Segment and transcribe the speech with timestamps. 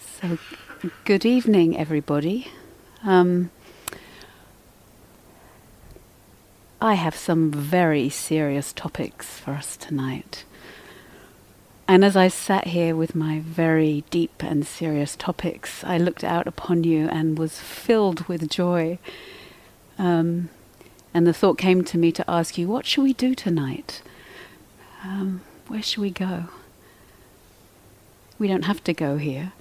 [0.00, 0.38] So,
[1.04, 2.48] good evening, everybody.
[3.04, 3.50] Um,
[6.80, 10.44] I have some very serious topics for us tonight.
[11.86, 16.46] And as I sat here with my very deep and serious topics, I looked out
[16.46, 18.98] upon you and was filled with joy.
[19.98, 20.48] Um,
[21.12, 24.00] and the thought came to me to ask you, what shall we do tonight?
[25.04, 26.44] Um, where shall we go?
[28.38, 29.52] We don't have to go here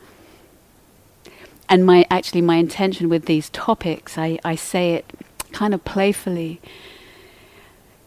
[1.72, 5.14] and my actually my intention with these topics, I, I say it
[5.54, 6.60] kind of playfully,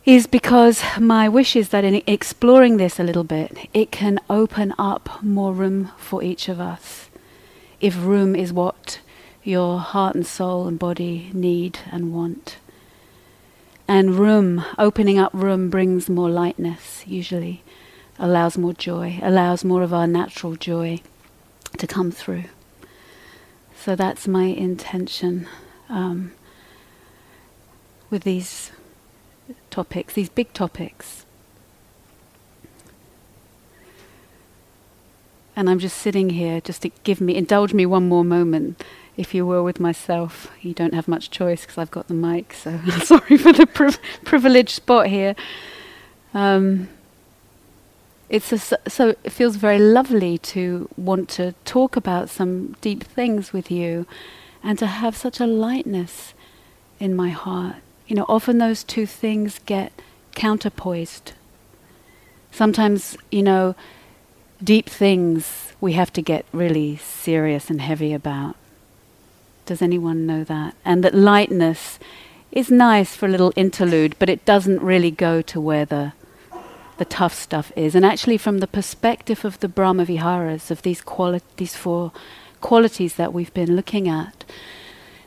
[0.05, 4.75] is because my wish is that in exploring this a little bit, it can open
[4.79, 7.09] up more room for each of us.
[7.81, 9.01] If room is what
[9.43, 12.59] your heart and soul and body need and want.
[13.89, 17.63] And room, opening up room brings more lightness, usually,
[18.19, 21.01] allows more joy, allows more of our natural joy
[21.79, 22.45] to come through.
[23.85, 25.47] So that's my intention
[25.91, 26.33] um,
[28.09, 28.73] with these
[29.69, 31.27] topics, these big topics.
[35.55, 38.83] And I'm just sitting here just to give me, indulge me one more moment,
[39.19, 40.51] if you will, with myself.
[40.63, 44.01] You don't have much choice because I've got the mic, so sorry for the priv-
[44.25, 45.37] privileged spot here.
[46.33, 46.89] Um,
[48.35, 53.53] it's a, so it feels very lovely to want to talk about some deep things
[53.53, 54.09] with you
[54.61, 56.35] and to have such a lightness
[56.99, 57.77] in my heart.
[58.09, 59.93] You know, often those two things get
[60.35, 61.35] counterpoised.
[62.51, 63.77] Sometimes, you know,
[64.61, 68.57] deep things we have to get really serious and heavy about.
[69.65, 70.75] Does anyone know that?
[70.85, 72.01] And that lightness
[72.51, 76.15] is nice for a little interlude, but it doesn't really go to where the
[76.99, 77.95] the tough stuff is.
[77.95, 82.13] And actually, from the perspective of the Brahmaviharas, of these, quali- these four
[82.61, 84.45] qualities that we've been looking at,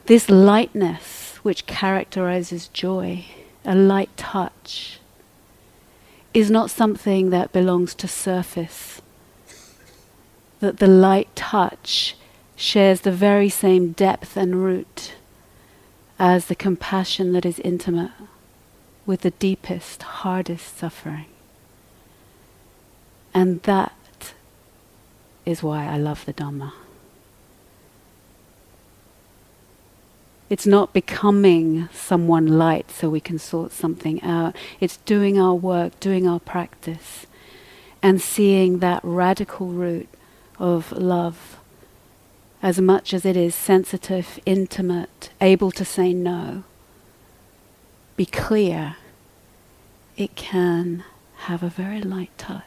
[0.06, 3.26] this lightness which characterizes joy,
[3.66, 5.00] a light touch,
[6.34, 9.02] is not something that belongs to surface.
[10.60, 12.16] That the light touch
[12.56, 15.14] shares the very same depth and root
[16.20, 18.12] as the compassion that is intimate
[19.06, 21.28] with the deepest, hardest suffering.
[23.38, 24.34] And that
[25.46, 26.74] is why I love the Dhamma.
[30.50, 34.56] It's not becoming someone light so we can sort something out.
[34.80, 37.28] It's doing our work, doing our practice,
[38.02, 40.10] and seeing that radical root
[40.58, 41.60] of love
[42.64, 46.64] as much as it is sensitive, intimate, able to say no,
[48.16, 48.96] be clear,
[50.16, 51.04] it can
[51.46, 52.64] have a very light touch.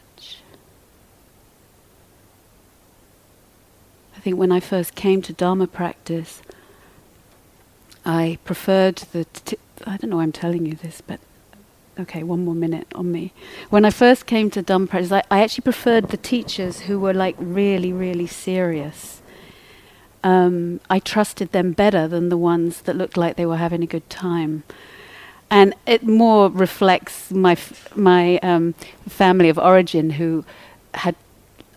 [4.10, 6.41] I think when I first came to Dharma practice,
[8.05, 9.25] I preferred the.
[9.25, 11.19] T- I don't know why I'm telling you this, but
[11.99, 13.33] okay, one more minute on me.
[13.69, 17.13] When I first came to Dharma practice, I, I actually preferred the teachers who were
[17.13, 19.21] like really, really serious.
[20.23, 23.87] Um, I trusted them better than the ones that looked like they were having a
[23.87, 24.63] good time.
[25.49, 28.73] And it more reflects my f- my um,
[29.09, 30.45] family of origin, who
[30.93, 31.15] had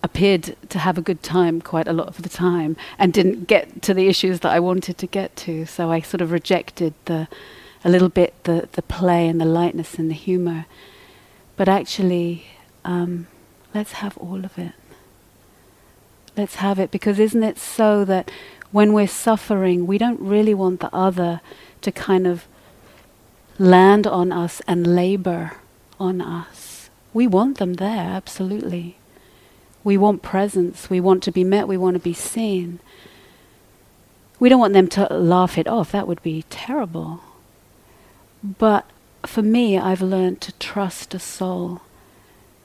[0.05, 3.81] appeared to have a good time quite a lot of the time and didn't get
[3.81, 5.65] to the issues that I wanted to get to.
[5.65, 7.27] So I sort of rejected the
[7.83, 10.65] a little bit the, the play and the lightness and the humor.
[11.55, 12.45] But actually,
[12.83, 13.27] um,
[13.73, 14.73] let's have all of it.
[16.37, 18.29] Let's have it because isn't it so that
[18.71, 21.41] when we're suffering, we don't really want the other
[21.81, 22.47] to kind of
[23.57, 25.53] land on us and labor
[25.99, 26.89] on us.
[27.11, 28.97] We want them there, absolutely.
[29.85, 30.89] We want presence.
[30.89, 31.67] We want to be met.
[31.67, 32.79] We want to be seen.
[34.39, 35.91] We don't want them to laugh it off.
[35.91, 37.21] That would be terrible.
[38.43, 38.89] But
[39.27, 41.81] for me, I've learned to trust a soul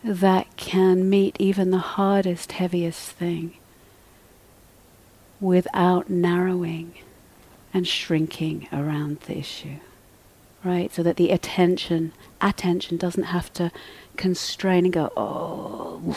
[0.02, 3.52] that can meet even the hardest, heaviest thing
[5.42, 6.94] without narrowing
[7.74, 9.76] and shrinking around the issue.
[10.64, 10.90] Right?
[10.90, 13.70] So that the attention, attention doesn't have to
[14.16, 16.16] constrain and go, oh,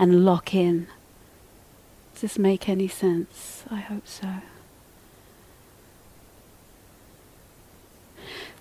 [0.00, 0.86] and lock in.
[2.14, 3.64] Does this make any sense?
[3.70, 4.28] I hope so.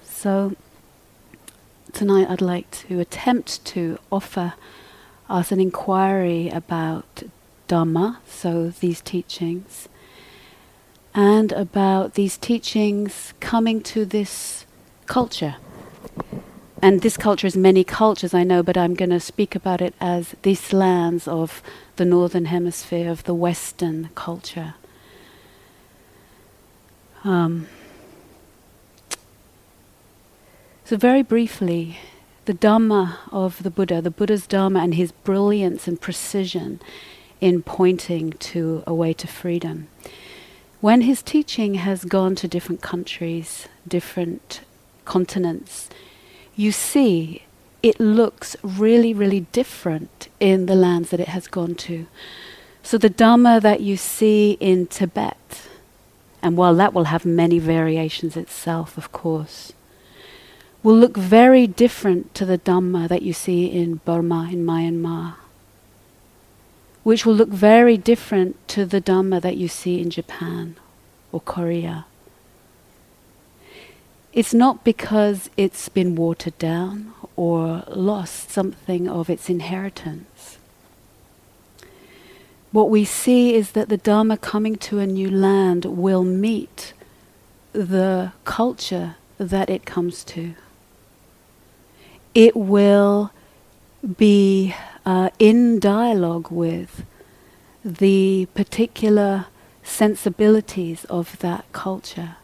[0.03, 0.53] So,
[1.94, 4.53] tonight I'd like to attempt to offer
[5.30, 7.24] us an inquiry about
[7.69, 9.88] Dhamma, so these teachings,
[11.15, 14.65] and about these teachings coming to this
[15.06, 15.56] culture
[16.81, 19.94] and this culture is many cultures, I know, but I'm going to speak about it
[20.00, 21.62] as these lands of
[21.96, 24.76] the northern hemisphere, of the Western culture.
[27.24, 27.68] Um,
[30.86, 32.00] so, very briefly,
[32.46, 36.80] the Dhamma of the Buddha, the Buddha's Dhamma, and his brilliance and precision
[37.42, 39.88] in pointing to a way to freedom.
[40.81, 44.62] When his teaching has gone to different countries, different
[45.04, 45.88] continents,
[46.59, 47.44] you see
[47.81, 52.06] it looks really, really different in the lands that it has gone to.
[52.83, 55.69] So the Dhamma that you see in Tibet,
[56.41, 59.71] and while that will have many variations itself, of course,
[60.83, 65.35] will look very different to the Dhamma that you see in Burma, in Myanmar,
[67.03, 70.75] which will look very different to the Dhamma that you see in Japan
[71.31, 72.06] or Korea.
[74.31, 80.60] It's not because it's been watered down or lost something of its inheritance.
[82.72, 86.94] What we see is that the Dharma coming to a new land will meet
[87.74, 90.54] the culture that it comes to.
[92.36, 93.31] It will
[94.18, 97.04] be uh, in dialogue with
[97.84, 99.48] the particular
[99.81, 102.36] sensibilities of that culture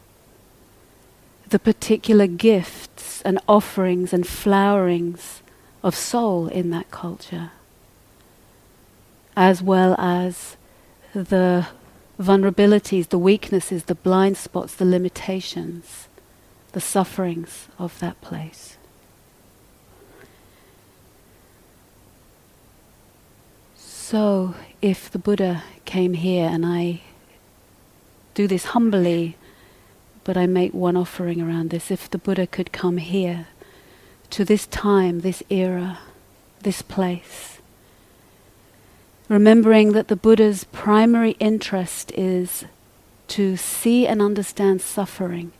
[1.49, 5.41] the particular gifts and offerings and flowerings
[5.83, 7.51] of soul in that culture,
[9.35, 10.57] as well as
[11.13, 11.67] the
[12.19, 16.07] vulnerabilities, the weaknesses, the blind spots, the limitations,
[16.71, 18.77] the sufferings of that place.
[23.75, 27.01] So, if the Buddha came here and I
[28.33, 29.35] do this humbly
[30.25, 31.89] but I make one offering around this.
[31.89, 33.47] If the Buddha could come here,
[34.31, 35.99] to this time, this era,
[36.61, 37.59] this place,
[39.29, 42.65] remembering that the Buddha's primary interest is
[43.29, 45.51] to see and understand suffering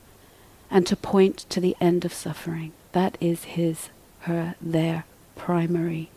[0.70, 2.74] and to point to the end of suffering.
[2.92, 3.90] That is his,
[4.22, 6.10] her, their primary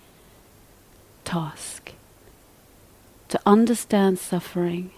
[1.25, 1.93] task.
[3.29, 4.91] To understand suffering,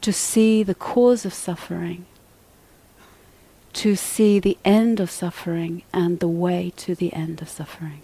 [0.00, 2.06] to see the cause of suffering,
[3.74, 8.02] to see the end of suffering and the way to the end of suffering.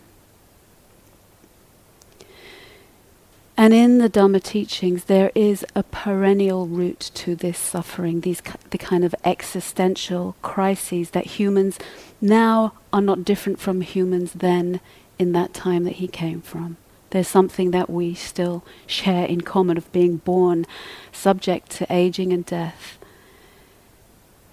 [3.56, 8.40] And in the Dhamma teachings, there is a perennial root to this suffering, these
[8.70, 11.78] the kind of existential crises that humans
[12.22, 14.80] now are not different from humans then
[15.18, 16.78] in that time that he came from.
[17.10, 20.64] There's something that we still share in common of being born
[21.12, 22.98] subject to aging and death.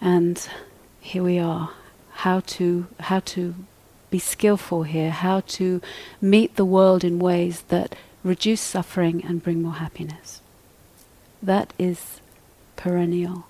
[0.02, 0.50] And
[1.08, 1.70] here we are.
[2.26, 3.56] How to how to
[4.10, 5.82] be skillful here, how to
[6.20, 10.42] meet the world in ways that reduce suffering and bring more happiness.
[11.42, 12.20] That is
[12.76, 13.46] perennial.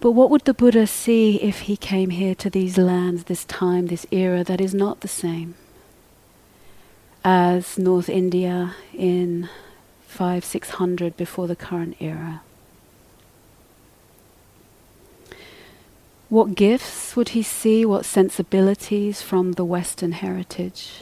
[0.00, 3.88] But what would the Buddha see if he came here to these lands, this time,
[3.88, 5.54] this era that is not the same
[7.24, 9.50] as North India in
[10.06, 12.40] five, six hundred before the current era?
[16.36, 17.86] What gifts would he see?
[17.86, 21.00] What sensibilities from the Western heritage?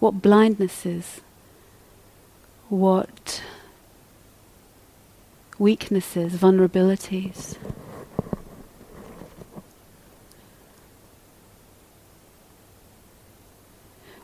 [0.00, 1.20] What blindnesses?
[2.68, 3.44] What
[5.56, 7.56] weaknesses, vulnerabilities?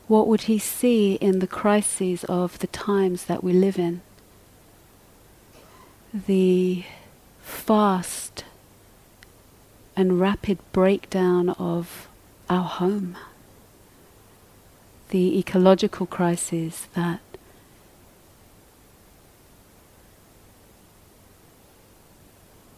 [0.09, 4.01] What would he see in the crises of the times that we live in?
[6.13, 6.83] The
[7.41, 8.43] fast
[9.99, 12.07] and rapid breakdown of
[12.49, 13.17] our home,
[15.09, 17.19] the ecological crisis that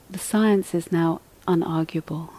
[0.10, 2.30] the science is now unarguable.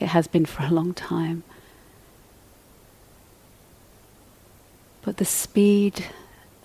[0.00, 1.44] It has been for a long time.
[5.02, 6.06] But the speed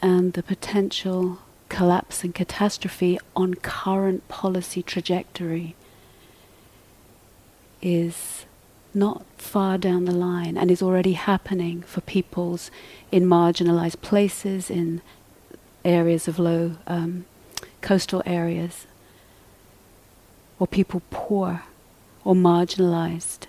[0.01, 5.75] and the potential collapse and catastrophe on current policy trajectory
[7.81, 8.45] is
[8.93, 12.71] not far down the line and is already happening for peoples
[13.11, 15.01] in marginalized places, in
[15.85, 17.25] areas of low um,
[17.81, 18.87] coastal areas,
[20.59, 21.63] or people poor
[22.23, 23.45] or marginalized,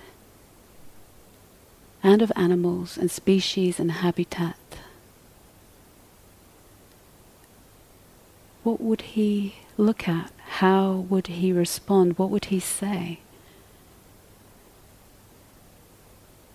[2.03, 4.57] and of animals and species and habitat.
[8.63, 10.31] What would he look at?
[10.61, 12.19] How would he respond?
[12.19, 13.21] What would he say?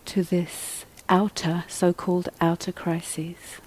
[0.06, 3.60] To this outer, so called outer crises.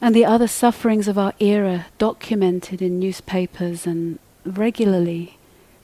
[0.00, 5.38] And the other sufferings of our era, documented in newspapers and regularly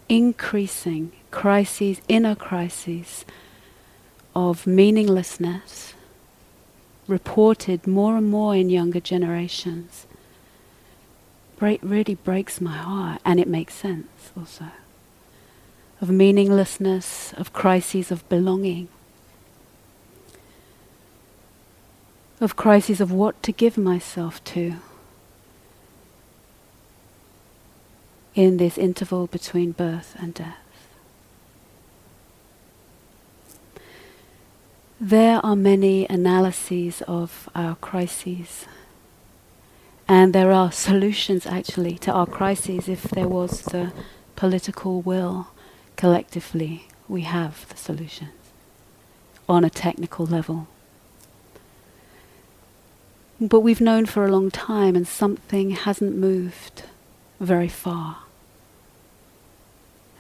[0.09, 3.25] increasing crises, inner crises
[4.35, 5.95] of meaninglessness,
[7.07, 10.07] reported more and more in younger generations,
[11.57, 14.67] break, really breaks my heart, and it makes sense also.
[16.00, 18.88] Of meaninglessness, of crises of belonging,
[22.40, 24.76] of crises of what to give myself to
[28.35, 30.57] in this interval between birth and death.
[34.99, 38.64] There are many analyses of our crises,
[40.09, 43.92] and there are solutions actually to our crises if there was the
[44.35, 45.49] political will
[45.97, 46.87] collectively.
[47.09, 48.30] We have the solutions
[49.49, 50.68] on a technical level.
[53.40, 56.85] But we've known for a long time, and something hasn't moved
[57.40, 58.18] very far.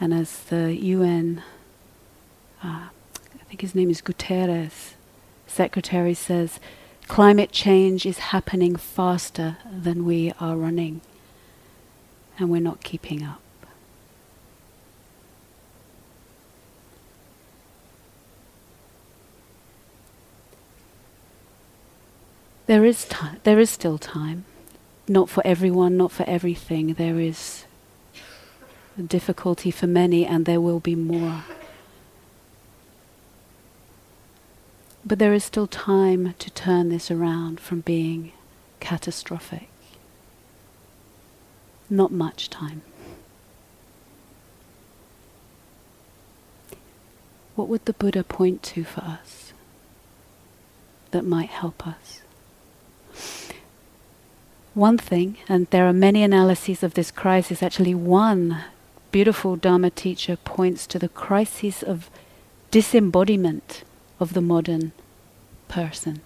[0.00, 1.42] And as the UN
[2.62, 2.88] uh,
[3.34, 4.92] I think his name is Guterres,
[5.46, 6.60] secretary says,
[7.08, 11.00] climate change is happening faster than we are running,
[12.38, 13.40] and we're not keeping up.
[22.70, 23.40] There is time.
[23.42, 24.44] There is still time.
[25.08, 26.94] Not for everyone, not for everything.
[26.94, 27.64] There is
[28.96, 31.42] difficulty for many, and there will be more.
[35.04, 38.30] But there is still time to turn this around from being
[38.78, 39.68] catastrophic.
[41.90, 42.82] Not much time.
[47.56, 49.52] What would the Buddha point to for us
[51.10, 52.19] that might help us?
[54.74, 58.64] One thing, and there are many analyses of this crisis, actually, one
[59.10, 62.08] beautiful Dharma teacher points to the crisis of
[62.70, 63.82] disembodiment
[64.20, 64.92] of the modern
[65.68, 66.20] person.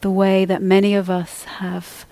[0.00, 2.06] The way that many of us have,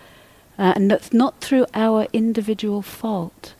[0.58, 3.54] uh, and that's not through our individual fault,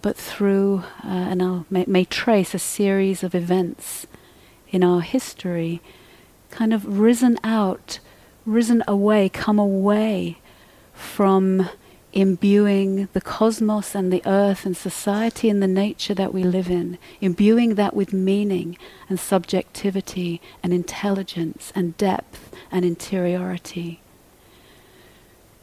[0.00, 4.06] but through, uh, and I may, may trace a series of events
[4.70, 5.82] in our history,
[6.50, 7.98] kind of risen out,
[8.48, 10.38] risen away, come away
[10.94, 11.68] from
[12.12, 16.98] imbuing the cosmos and the earth and society and the nature that we live in,
[17.20, 18.76] imbuing that with meaning
[19.08, 24.00] and subjectivity and intelligence and depth and interiority.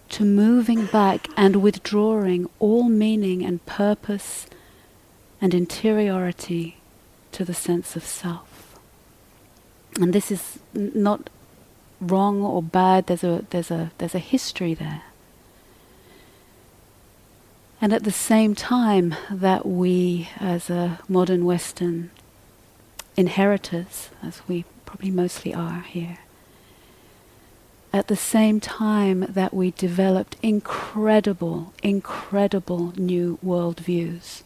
[0.10, 4.46] To moving back and withdrawing all meaning and purpose
[5.42, 6.78] and interiority
[7.32, 8.78] to the sense of self.
[10.00, 11.30] And this is n- not
[12.00, 15.04] wrong or bad, there's a, there's, a, there's a history there.
[17.82, 22.10] And at the same time that we, as a modern Western
[23.18, 26.20] inheritors, as we probably mostly are here,
[27.94, 34.44] at the same time that we developed incredible, incredible new worldviews.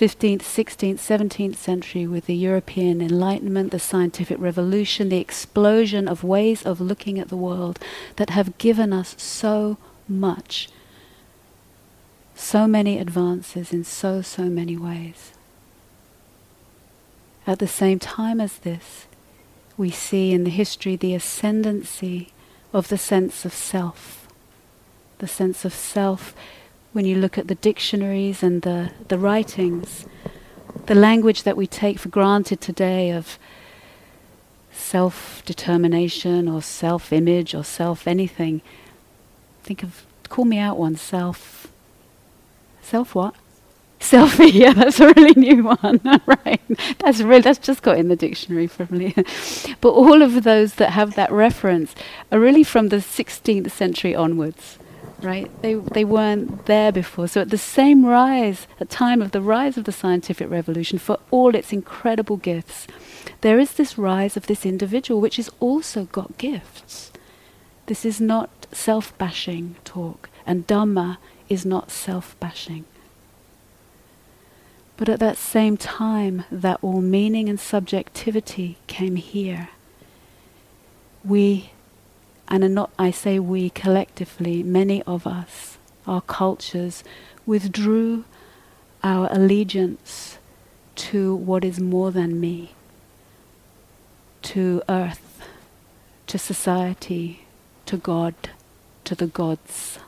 [0.00, 6.64] 15th, 16th, 17th century with the European Enlightenment, the scientific revolution, the explosion of ways
[6.64, 7.78] of looking at the world
[8.16, 9.76] that have given us so
[10.08, 10.68] much
[12.40, 15.32] so many advances in so, so many ways.
[17.46, 19.06] At the same time as this,
[19.76, 22.32] we see in the history the ascendancy
[22.72, 24.26] of the sense of self.
[25.18, 26.34] The sense of self,
[26.92, 30.06] when you look at the dictionaries and the, the writings,
[30.86, 33.38] the language that we take for granted today of
[34.72, 38.60] self determination or self image or self anything,
[39.62, 41.60] think of, call me out one, self
[42.90, 43.36] Self what?
[44.00, 46.60] Selfie, yeah, that's a really new one, right?
[46.98, 49.14] That's really that's just got in the dictionary probably.
[49.80, 51.94] but all of those that have that reference
[52.32, 54.80] are really from the 16th century onwards,
[55.22, 55.50] right?
[55.62, 57.28] They they weren't there before.
[57.28, 61.18] So at the same rise, at time of the rise of the scientific revolution, for
[61.30, 62.86] all its incredible gifts,
[63.40, 67.12] there is this rise of this individual which has also got gifts.
[67.86, 72.84] This is not self-bashing talk, and Dhamma is not self bashing.
[74.96, 79.70] But at that same time that all meaning and subjectivity came here,
[81.24, 81.72] we,
[82.50, 87.04] and not I say we collectively, many of us, our cultures,
[87.46, 88.24] withdrew
[89.02, 90.38] our allegiance
[90.96, 92.74] to what is more than me,
[94.42, 95.42] to earth,
[96.26, 97.46] to society,
[97.86, 98.34] to God,
[99.04, 99.98] to the gods.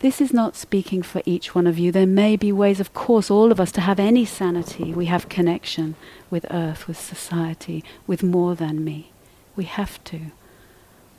[0.00, 1.92] This is not speaking for each one of you.
[1.92, 4.92] There may be ways, of course, all of us to have any sanity.
[4.92, 5.94] We have connection
[6.28, 9.11] with earth, with society, with more than me.
[9.56, 10.20] We have to.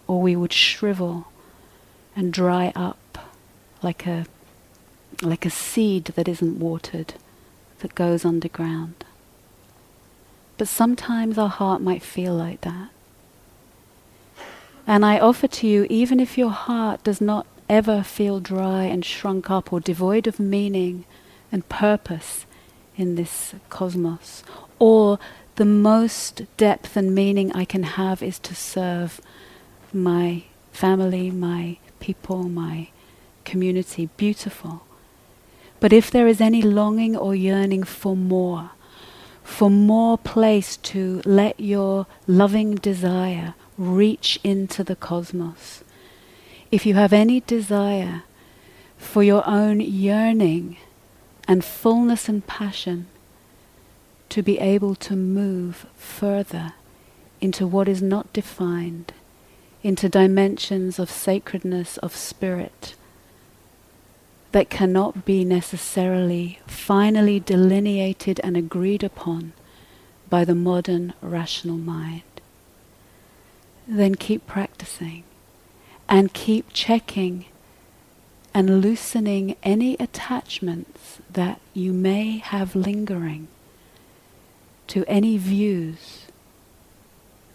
[0.08, 1.28] Or we would shrivel
[2.16, 3.32] and dry up
[3.82, 4.26] like a,
[5.22, 7.16] like a seed that isn't watered,
[7.80, 9.04] that goes underground.
[10.58, 12.90] But sometimes our heart might feel like that.
[14.86, 19.06] And I offer to you, even if your heart does not ever feel dry and
[19.06, 21.06] shrunk up or devoid of meaning
[21.52, 22.46] and purpose
[22.98, 24.44] in this cosmos.
[24.80, 25.20] Or
[25.56, 29.22] the most depth and meaning I can have is to serve
[29.94, 32.90] my family, my people, my
[33.46, 34.10] community.
[34.18, 34.84] Beautiful.
[35.80, 38.72] But if there is any longing or yearning for more,
[39.44, 45.84] for more place to let your loving desire reach into the cosmos,
[46.72, 48.24] if you have any desire
[48.98, 50.78] for your own yearning
[51.48, 53.08] and fullness and passion
[54.30, 56.74] to be able to move further
[57.42, 59.14] into what is not defined,
[59.84, 62.96] into dimensions of sacredness of spirit
[64.54, 69.52] that cannot be necessarily finally delineated and agreed upon
[70.30, 72.22] by the modern rational mind,
[73.88, 75.24] then keep practicing
[76.08, 77.46] and keep checking
[78.54, 83.48] and loosening any attachments that you may have lingering
[84.88, 86.26] to any views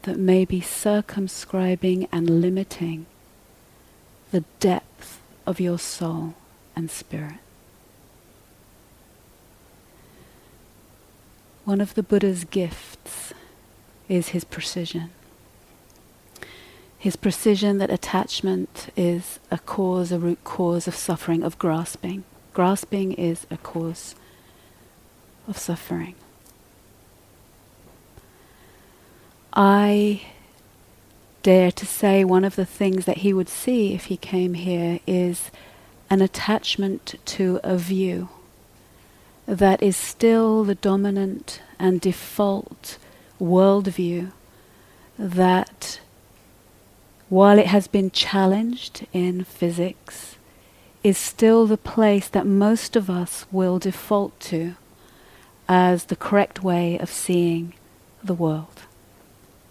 [0.03, 3.07] that may be circumscribing and limiting
[4.31, 6.35] the depth of your soul
[6.75, 7.39] and spirit.
[11.65, 13.35] One of the Buddha's gifts
[14.09, 15.11] is his precision
[16.99, 22.25] his precision that attachment is a cause, a root cause of suffering, of grasping.
[22.53, 24.17] Grasping is a cause
[25.47, 26.17] of suffering.
[29.53, 30.23] I
[31.43, 35.01] dare to say one of the things that he would see if he came here
[35.07, 35.51] is
[36.11, 38.29] an attachment to a view
[39.47, 42.99] that is still the dominant and default
[43.41, 44.31] worldview
[45.19, 46.01] that
[47.29, 50.37] while it has been challenged in physics,
[51.05, 54.75] is still the place that most of us will default to
[55.69, 57.75] as the correct way of seeing
[58.23, 58.83] the world,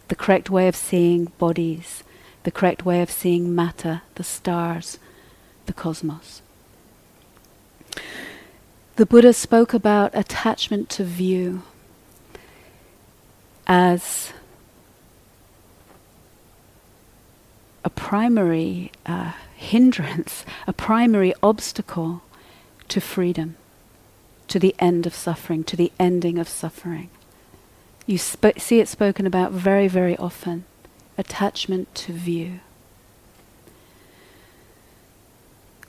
[0.08, 2.04] the correct way of seeing bodies,
[2.44, 5.00] the correct way of seeing matter, the stars,
[5.66, 6.42] the cosmos.
[8.96, 11.62] The Buddha spoke about attachment to view
[13.68, 14.34] as
[17.84, 22.22] a primary uh, hindrance, a primary obstacle
[22.88, 23.56] to freedom,
[24.48, 27.10] to the end of suffering, to the ending of suffering.
[28.08, 30.64] You sp- see it spoken about very, very often
[31.18, 32.62] attachment to view.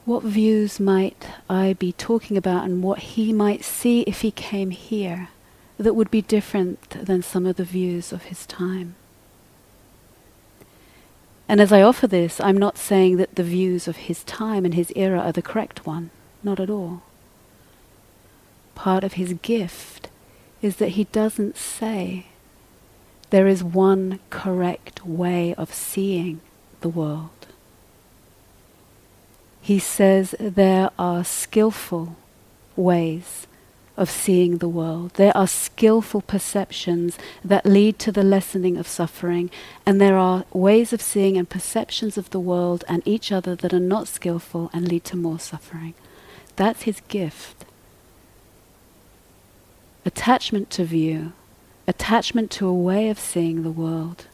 [0.04, 4.70] What views might I be talking about, and what he might see if he came
[4.70, 5.28] here
[5.76, 8.96] that would be different than some of the views of his time?
[11.46, 14.74] And as I offer this, I'm not saying that the views of his time and
[14.74, 16.11] his era are the correct one.
[16.42, 17.02] Not at all.
[18.74, 20.09] Part of his gift
[20.61, 22.27] is that he doesn't say
[23.31, 26.40] there is one correct way of seeing
[26.81, 27.47] the world.
[29.61, 32.16] He says there are skillful
[32.75, 33.47] ways
[33.99, 35.11] of seeing the world.
[35.14, 39.51] There are skillful perceptions that lead to the lessening of suffering,
[39.85, 43.75] and there are ways of seeing and perceptions of the world and each other that
[43.75, 45.94] are not skillful and lead to more suffering.
[46.57, 47.64] That's his gift.
[50.09, 51.35] Attachment to view,
[51.87, 54.25] attachment to a way of seeing the world,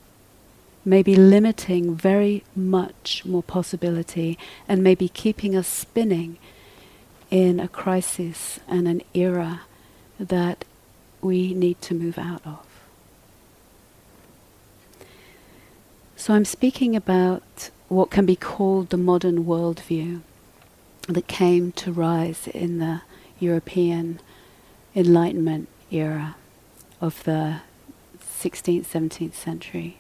[0.85, 6.39] may be limiting very much more possibility and may be keeping us spinning
[7.29, 9.63] in a crisis and an era
[10.21, 10.65] that
[11.21, 12.65] we need to move out of.
[16.15, 20.21] So I'm speaking about what can be called the modern worldview
[21.09, 23.03] that came to rise in the
[23.41, 24.21] European
[24.95, 26.37] Enlightenment era
[27.01, 27.61] of the
[28.21, 29.99] 16th, 17th century.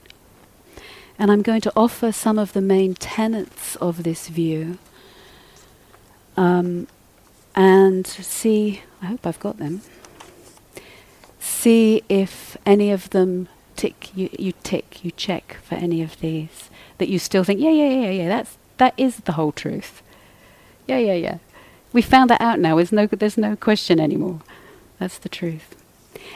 [1.18, 4.78] And I'm going to offer some of the main tenets of this view
[6.36, 6.88] um,
[7.54, 9.82] and see, I hope I've got them,
[11.38, 16.70] see if any of them tick, you, you tick, you check for any of these
[16.98, 20.02] that you still think, yeah, yeah, yeah, yeah, that's, that is the whole truth.
[20.86, 21.38] Yeah, yeah, yeah.
[21.92, 22.76] We found that out now.
[22.76, 24.40] There's no, there's no question anymore.
[25.04, 25.76] That's the truth.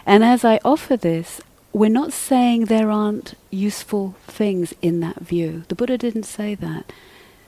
[0.04, 1.40] And as I offer this,
[1.72, 5.62] we're not saying there aren't useful things in that view.
[5.68, 6.92] The Buddha didn't say that.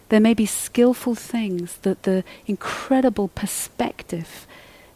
[0.08, 4.46] There may be skillful things that the incredible perspective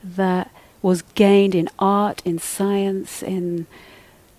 [0.02, 3.66] that was gained in art, in science, in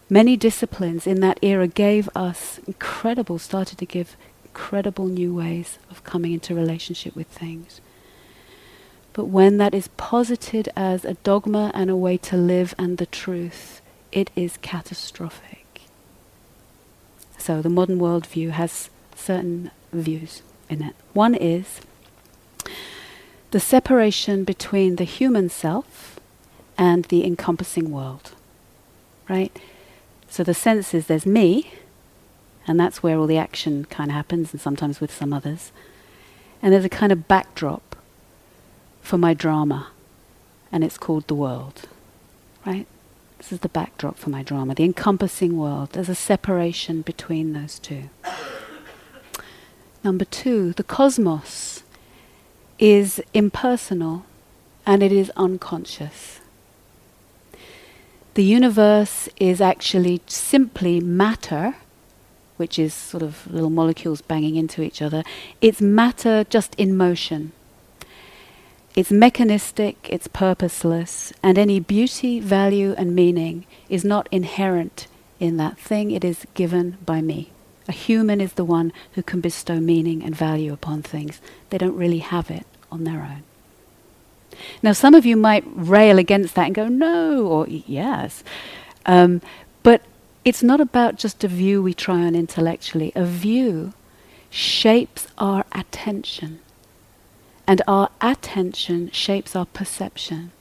[0.09, 6.03] many disciplines in that era gave us incredible, started to give incredible new ways of
[6.03, 7.79] coming into relationship with things.
[9.15, 13.05] But when that is posited as a dogma and a way to live and the
[13.05, 15.83] truth, it is catastrophic.
[17.37, 20.95] So the modern worldview has certain views in it.
[21.13, 21.79] One is
[23.51, 26.19] the separation between the human self
[26.77, 28.33] and the encompassing world.
[29.29, 29.57] Right?
[30.27, 31.71] So the sense is there's me,
[32.67, 35.71] and that's where all the action kind of happens, and sometimes with some others.
[36.61, 37.84] And there's a kind of backdrop
[39.05, 39.87] for my drama,
[40.71, 41.87] and it's called The World.
[42.65, 42.87] Right?
[43.37, 45.91] This is the backdrop for my drama, the encompassing world.
[45.91, 48.09] There's a separation between those two.
[50.03, 51.83] Number two, the cosmos
[52.79, 54.25] is impersonal
[54.85, 56.39] and it is unconscious.
[58.35, 61.75] The universe is actually simply matter,
[62.57, 65.23] which is sort of little molecules banging into each other.
[65.61, 67.51] It's matter just in motion.
[68.95, 75.77] It's mechanistic, it's purposeless, and any beauty, value, and meaning is not inherent in that
[75.77, 77.51] thing, it is given by me.
[77.89, 81.41] A human is the one who can bestow meaning and value upon things.
[81.69, 83.43] They don't really have it on their own.
[84.81, 88.43] Now, some of you might rail against that and go, no, or yes.
[89.05, 89.41] Um,
[89.83, 90.03] but
[90.45, 93.11] it's not about just a view we try on intellectually.
[93.13, 93.93] A view
[94.49, 96.59] shapes our attention.
[97.67, 100.51] And our attention shapes our perception.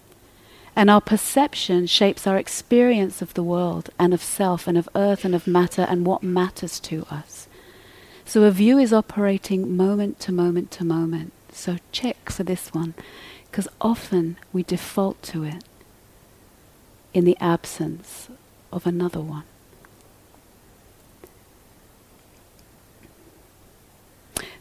[0.76, 5.24] And our perception shapes our experience of the world and of self and of earth
[5.24, 7.46] and of matter and what matters to us.
[8.24, 11.32] So a view is operating moment to moment to moment.
[11.52, 12.94] So check for this one,
[13.50, 15.62] because often we default to it
[17.12, 18.28] in the absence
[18.72, 19.44] of another one.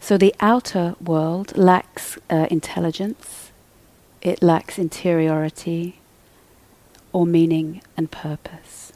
[0.03, 3.53] So the outer world lacks uh, intelligence,
[4.21, 6.01] it lacks interiority
[7.13, 8.91] or meaning and purpose.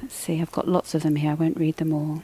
[0.00, 2.22] Let's see, I've got lots of them here, I won't read them all.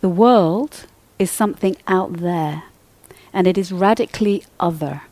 [0.00, 0.86] The world
[1.18, 2.62] is something out there,
[3.32, 5.02] and it is radically other.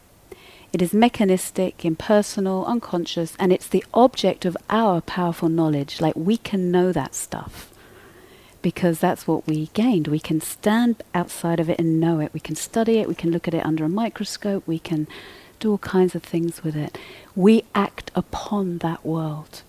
[0.72, 6.00] It is mechanistic, impersonal, unconscious, and it's the object of our powerful knowledge.
[6.00, 7.72] Like we can know that stuff
[8.60, 10.08] because that's what we gained.
[10.08, 12.34] We can stand outside of it and know it.
[12.34, 13.08] We can study it.
[13.08, 14.66] We can look at it under a microscope.
[14.66, 15.06] We can
[15.58, 16.98] do all kinds of things with it.
[17.34, 19.62] We act upon that world.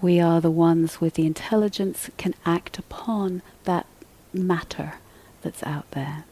[0.00, 3.86] We are the ones with the intelligence that can act upon that
[4.32, 4.94] matter
[5.42, 6.24] that's out there.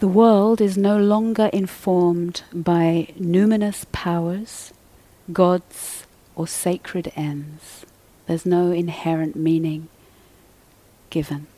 [0.00, 4.72] The world is no longer informed by numinous powers,
[5.30, 7.84] gods, or sacred ends.
[8.26, 9.90] There's no inherent meaning
[11.10, 11.48] given.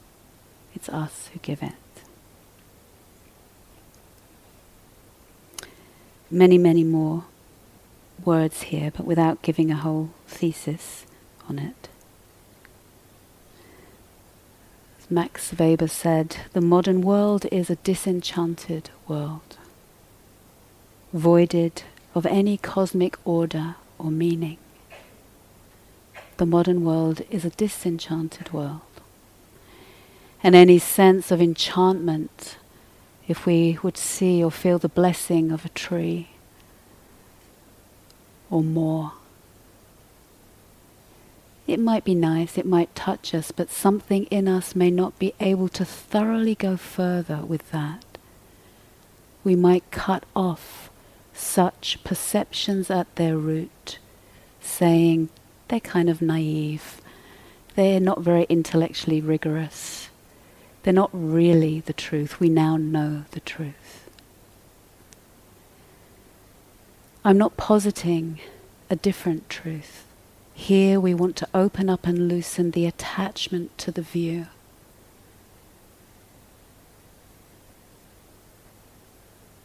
[0.75, 1.73] It's us who give it.
[6.29, 7.27] Many, many more
[8.25, 11.07] words here, but without giving a whole thesis
[11.49, 11.89] on it.
[15.13, 19.59] Max Weber said, the modern world is a disenchanted world,
[21.13, 21.83] voided
[22.15, 24.57] of any cosmic order or meaning.
[26.39, 28.81] The modern world is a disenchanted world.
[30.43, 32.57] And any sense of enchantment,
[33.29, 36.31] if we would see or feel the blessing of a tree
[38.49, 39.13] or more,
[41.67, 45.35] it might be nice, it might touch us, but something in us may not be
[45.39, 48.05] able to thoroughly go further with that.
[49.45, 50.91] We might cut off
[51.33, 53.99] such perceptions at their root,
[54.61, 55.29] saying
[55.69, 57.01] they're kind of naive,
[57.75, 60.11] they're not very intellectually rigorous,
[60.83, 62.41] they're not really the truth.
[62.41, 64.11] We now know the truth.
[67.25, 68.41] I'm not positing
[68.91, 70.02] a different truth
[70.63, 74.47] Here we want to open up and loosen the attachment to the view.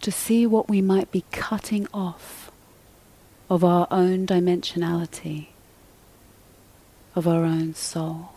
[0.01, 2.49] To see what we might be cutting off
[3.47, 5.49] of our own dimensionality,
[7.13, 8.29] of our own soul.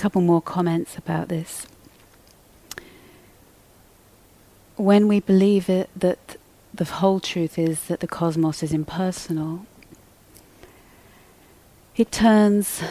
[0.00, 1.66] Couple more comments about this.
[4.76, 6.36] When we believe it, that
[6.72, 9.66] the whole truth is that the cosmos is impersonal,
[11.96, 12.82] it turns,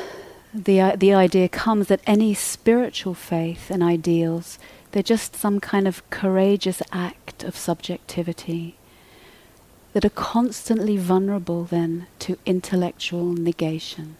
[0.54, 4.60] the, the idea comes that any spiritual faith and ideals,
[4.92, 8.76] they're just some kind of courageous act of subjectivity
[9.94, 14.16] that are constantly vulnerable then to intellectual negation.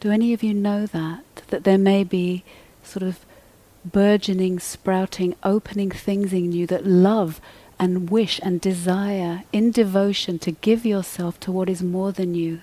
[0.00, 1.24] Do any of you know that?
[1.48, 2.44] That there may be
[2.82, 3.24] sort of
[3.84, 7.40] burgeoning, sprouting, opening things in you that love
[7.78, 12.60] and wish and desire in devotion to give yourself to what is more than you,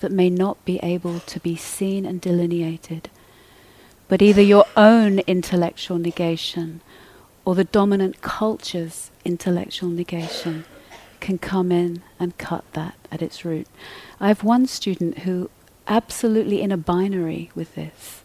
[0.00, 3.10] that may not be able to be seen and delineated.
[4.08, 6.80] But either your own intellectual negation
[7.44, 10.64] or the dominant culture's intellectual negation
[11.20, 13.66] can come in and cut that at its root.
[14.20, 15.50] I have one student who
[15.88, 18.22] absolutely in a binary with this.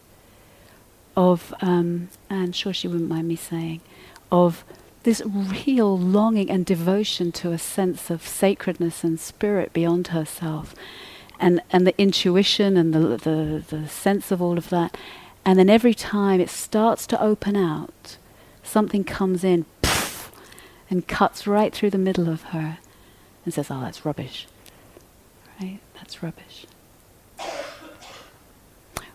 [1.16, 3.80] Of, um, and sure she wouldn't mind me saying,
[4.30, 4.64] of
[5.04, 10.74] this real longing and devotion to a sense of sacredness and spirit beyond herself,
[11.38, 14.96] and, and the intuition and the, the, the sense of all of that.
[15.44, 18.16] And then every time it starts to open out,
[18.62, 19.66] something comes in
[20.90, 22.78] and cuts right through the middle of her
[23.44, 24.46] and says, Oh, that's rubbish.
[25.60, 25.80] Right?
[25.94, 26.66] That's rubbish.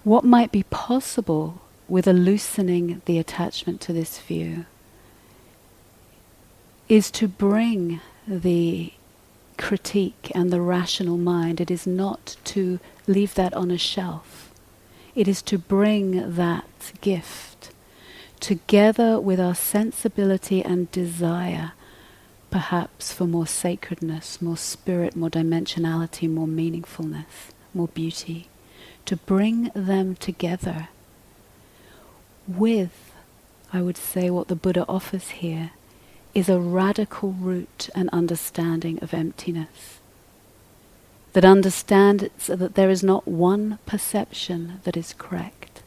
[0.04, 4.66] What might be possible with a loosening the attachment to this view
[6.88, 8.94] is to bring the
[9.58, 11.60] critique and the rational mind.
[11.60, 14.52] It is not to leave that on a shelf.
[15.16, 17.72] It is to bring that gift
[18.40, 21.74] together with our sensibility and desire,
[22.50, 28.48] perhaps for more sacredness, more spirit, more dimensionality, more meaningfulness, more beauty
[29.10, 30.90] to bring them together
[32.48, 33.12] with,
[33.74, 35.72] I would say, what the Buddha offers here
[36.36, 39.98] is a radical root and understanding of emptiness.
[41.34, 45.82] That understands that there is not one perception that is correct.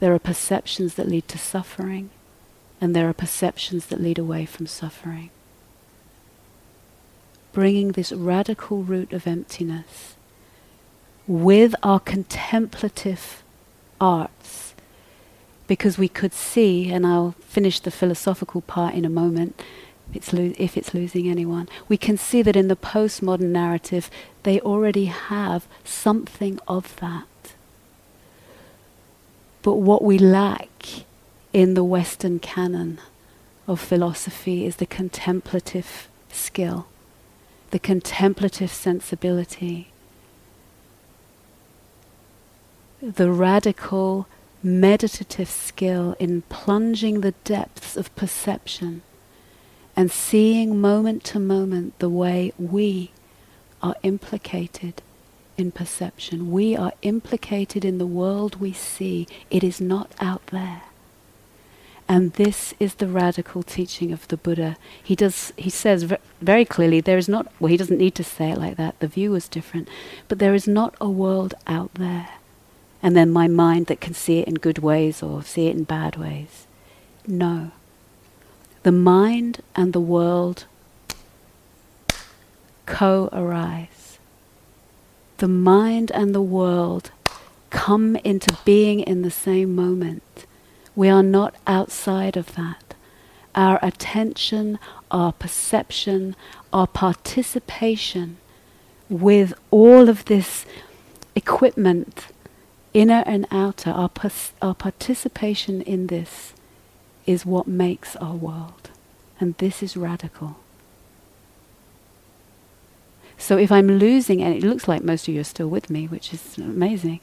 [0.00, 2.10] There are perceptions that lead to suffering,
[2.78, 5.30] and there are perceptions that lead away from suffering.
[7.54, 10.16] Bringing this radical root of emptiness
[11.30, 13.44] with our contemplative
[14.00, 14.74] arts
[15.68, 19.62] because we could see, and I'll finish the philosophical part in a moment
[20.10, 24.10] if it's, lo- if it's losing anyone, we can see that in the postmodern narrative
[24.42, 27.28] they already have something of that.
[29.62, 31.04] But what we lack
[31.52, 32.98] in the Western canon
[33.68, 36.88] of philosophy is the contemplative skill,
[37.70, 39.89] the contemplative sensibility
[43.02, 44.26] the radical
[44.62, 49.00] meditative skill in plunging the depths of perception
[49.96, 53.10] and seeing moment to moment the way we
[53.82, 55.02] are implicated
[55.56, 56.50] in perception.
[56.50, 59.26] We are implicated in the world we see.
[59.50, 60.82] It is not out there.
[62.06, 64.76] And this is the radical teaching of the Buddha.
[65.02, 65.52] He does.
[65.56, 67.46] He says very clearly there is not.
[67.60, 68.98] Well, he doesn't need to say it like that.
[68.98, 69.88] The view is different,
[70.26, 72.39] but there is not a world out there
[73.02, 75.84] and then my mind that can see it in good ways or see it in
[75.84, 76.66] bad ways.
[77.26, 77.70] No.
[78.82, 80.64] The mind and the world
[82.86, 84.18] co arise.
[85.38, 87.10] The mind and the world
[87.70, 90.46] come into being in the same moment.
[90.94, 92.94] We are not outside of that.
[93.54, 94.78] Our attention,
[95.10, 96.36] our perception,
[96.72, 98.36] our participation
[99.08, 100.66] with all of this
[101.34, 102.26] equipment
[102.92, 104.10] inner and outer, our,
[104.60, 106.52] our participation in this
[107.26, 108.90] is what makes our world.
[109.38, 110.56] And this is radical.
[113.38, 116.06] So if I'm losing, and it looks like most of you are still with me,
[116.06, 117.20] which is amazing.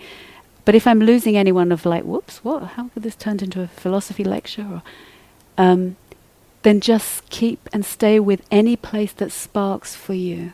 [0.66, 2.64] But if I'm losing anyone of like, whoops, what?
[2.64, 4.68] How could this turn into a philosophy lecture?
[4.72, 4.82] Or,
[5.58, 5.96] um,
[6.64, 10.54] then just keep and stay with any place that sparks for you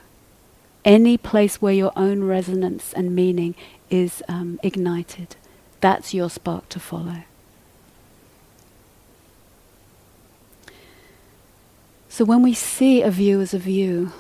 [0.85, 3.55] any place where your own resonance and meaning
[3.89, 5.35] is um, ignited.
[5.81, 7.23] That's your spark to follow.
[12.09, 14.11] So when we see a view as a view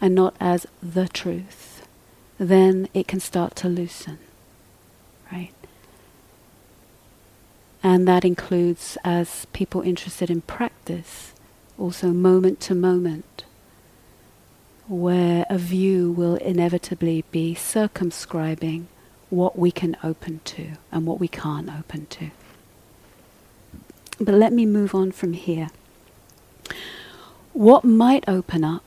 [0.00, 1.86] and not as the truth,
[2.38, 4.18] then it can start to loosen,
[5.30, 5.52] right?
[7.82, 11.32] And that includes, as people interested in practice,
[11.78, 13.37] also moment to moment
[14.88, 18.88] where a view will inevitably be circumscribing
[19.28, 22.30] what we can open to and what we can't open to.
[24.18, 25.68] But let me move on from here.
[27.52, 28.84] What might open up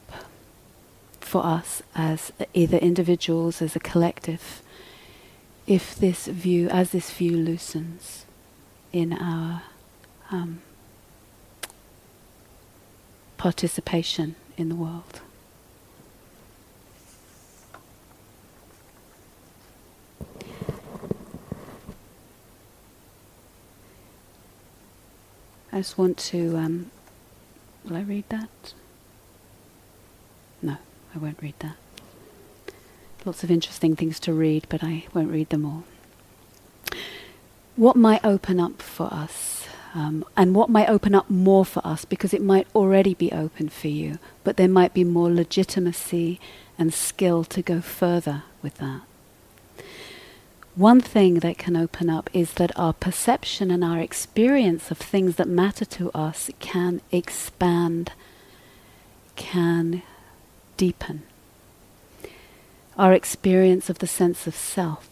[1.20, 4.62] for us as either individuals, as a collective,
[5.68, 8.26] if this view, as this view loosens
[8.92, 9.62] in our
[10.32, 10.62] um,
[13.38, 15.22] participation in the world?
[25.72, 26.58] I just want to.
[26.58, 26.92] Um,
[27.86, 28.74] will I read that?
[30.62, 30.78] No,
[31.16, 31.76] I won't read that.
[33.26, 35.84] Lots of interesting things to read, but I won't read them all.
[37.76, 42.04] What might open up for us, um, and what might open up more for us,
[42.04, 46.40] because it might already be open for you, but there might be more legitimacy
[46.78, 49.02] and skill to go further with that.
[50.76, 55.36] One thing that can open up is that our perception and our experience of things
[55.36, 58.14] that matter to us can expand,
[59.36, 60.02] can
[60.78, 61.24] deepen.
[62.98, 65.10] Our experience of the sense of self,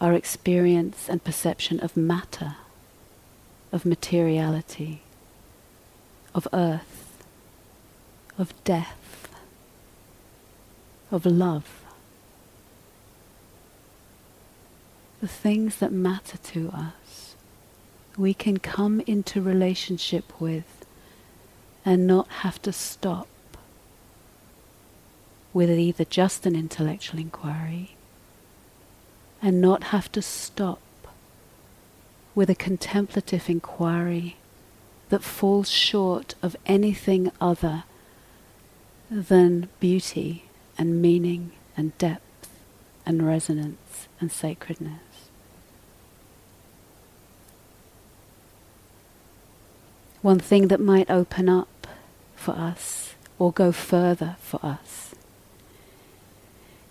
[0.00, 2.56] our experience and perception of matter,
[3.72, 5.02] of materiality,
[6.34, 7.22] of earth,
[8.38, 9.28] of death,
[11.10, 11.81] of love.
[15.22, 17.36] The things that matter to us,
[18.18, 20.84] we can come into relationship with
[21.84, 23.28] and not have to stop
[25.52, 27.94] with either just an intellectual inquiry
[29.40, 30.80] and not have to stop
[32.34, 34.36] with a contemplative inquiry
[35.08, 37.84] that falls short of anything other
[39.08, 42.48] than beauty and meaning and depth
[43.06, 45.11] and resonance and sacredness.
[50.22, 51.86] One thing that might open up
[52.34, 55.14] for us or go further for us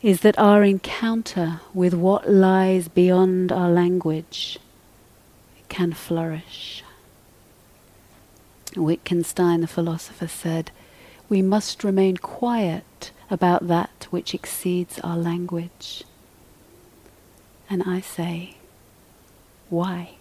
[0.02, 4.60] is that our encounter with what lies beyond our language
[5.70, 6.84] can flourish.
[8.76, 10.72] Wittgenstein, the philosopher, said,
[11.30, 16.04] We must remain quiet about that which exceeds our language.
[17.70, 18.56] And I say,
[19.70, 20.16] Why?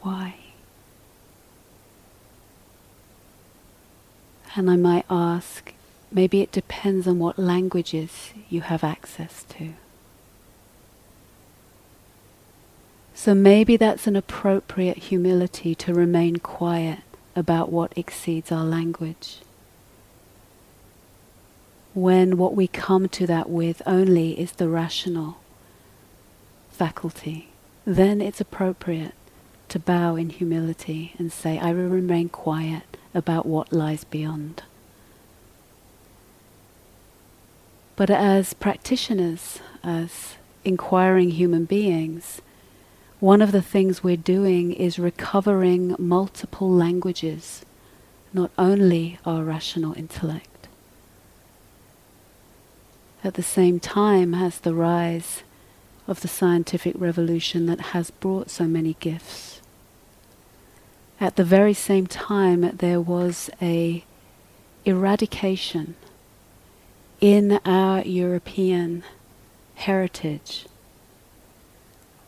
[0.00, 0.45] Why?
[4.56, 5.74] And I might ask,
[6.10, 9.74] maybe it depends on what languages you have access to.
[13.14, 17.00] So maybe that's an appropriate humility to remain quiet
[17.34, 19.38] about what exceeds our language.
[21.92, 25.38] When what we come to that with only is the rational
[26.70, 27.48] faculty,
[27.84, 29.14] then it's appropriate
[29.68, 34.62] to bow in humility and say, I will remain quiet about what lies beyond.
[37.96, 42.42] But as practitioners, as inquiring human beings,
[43.18, 47.64] one of the things we're doing is recovering multiple languages,
[48.34, 50.68] not only our rational intellect.
[53.24, 55.42] At the same time as the rise
[56.06, 59.55] of the scientific revolution that has brought so many gifts
[61.20, 64.04] at the very same time, there was a
[64.84, 65.94] eradication
[67.20, 69.02] in our European
[69.76, 70.66] heritage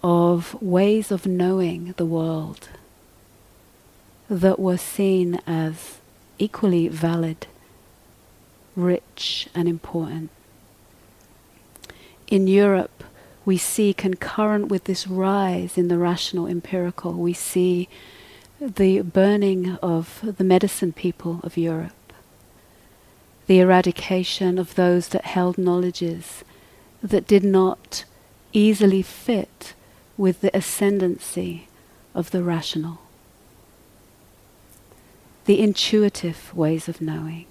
[0.03, 2.69] of ways of knowing the world
[4.31, 5.99] that were seen as
[6.39, 7.47] equally valid,
[8.77, 10.31] rich, and important.
[12.29, 13.05] In Europe,
[13.45, 17.89] we see concurrent with this rise in the rational empirical, we see
[18.61, 22.13] the burning of the medicine people of Europe,
[23.47, 26.45] the eradication of those that held knowledges
[27.03, 28.05] that did not
[28.53, 29.75] easily fit
[30.17, 31.69] with the ascendancy
[32.15, 32.99] of the rational,
[35.45, 37.47] the intuitive ways of knowing.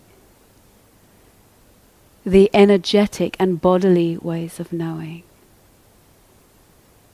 [2.27, 5.23] the energetic and bodily ways of knowing,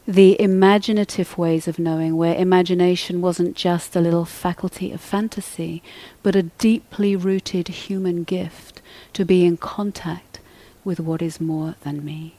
[0.07, 5.81] the imaginative ways of knowing, where imagination wasn't just a little faculty of fantasy,
[6.21, 8.81] but a deeply rooted human gift
[9.13, 10.39] to be in contact
[10.83, 12.35] with what is more than me.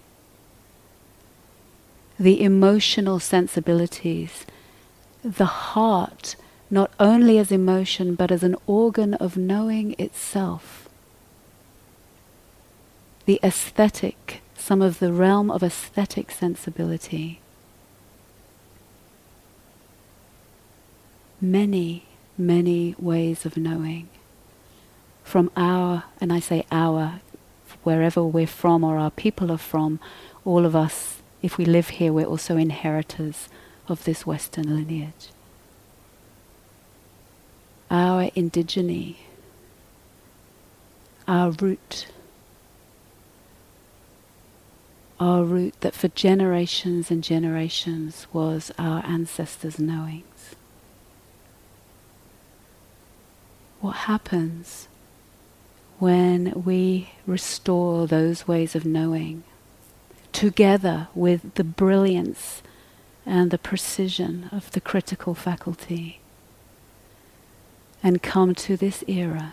[2.18, 4.44] The emotional sensibilities,
[5.24, 6.36] the heart,
[6.70, 10.86] not only as emotion, but as an organ of knowing itself.
[13.24, 17.40] The aesthetic, some of the realm of aesthetic sensibility
[21.44, 24.08] many, many ways of knowing.
[25.22, 27.20] From our, and I say our,
[27.82, 30.00] wherever we're from or our people are from,
[30.44, 33.48] all of us, if we live here, we're also inheritors
[33.88, 35.28] of this Western lineage.
[37.90, 39.18] Our indigeny,
[41.28, 42.06] our root,
[45.20, 50.24] our root that for generations and generations was our ancestors' knowing.
[53.84, 54.88] What happens
[55.98, 59.44] when we restore those ways of knowing
[60.32, 62.62] together with the brilliance
[63.26, 66.18] and the precision of the critical faculty
[68.02, 69.52] and come to this era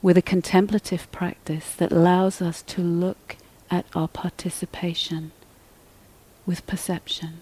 [0.00, 3.36] with a contemplative practice that allows us to look
[3.72, 5.32] at our participation
[6.46, 7.40] with perception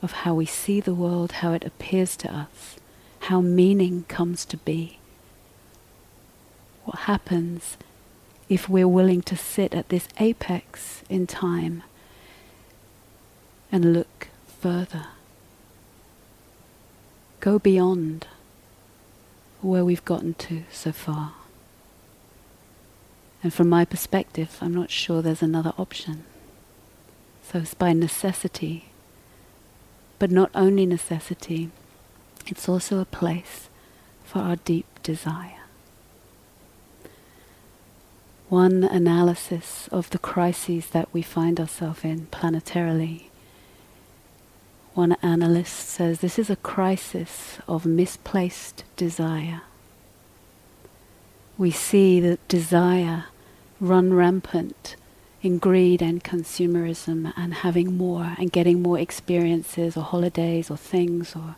[0.00, 2.76] of how we see the world, how it appears to us
[3.20, 4.98] how meaning comes to be.
[6.84, 7.76] What happens
[8.48, 11.82] if we're willing to sit at this apex in time
[13.70, 14.28] and look
[14.60, 15.08] further?
[17.40, 18.26] Go beyond
[19.60, 21.34] where we've gotten to so far.
[23.42, 26.24] And from my perspective, I'm not sure there's another option.
[27.42, 28.86] So it's by necessity,
[30.18, 31.70] but not only necessity
[32.48, 33.68] it's also a place
[34.24, 35.60] for our deep desire.
[38.48, 43.24] One analysis of the crises that we find ourselves in planetarily.
[44.94, 49.62] One analyst says this is a crisis of misplaced desire.
[51.58, 53.26] We see that desire
[53.80, 54.96] run rampant
[55.42, 61.36] in greed and consumerism and having more and getting more experiences or holidays or things
[61.36, 61.56] or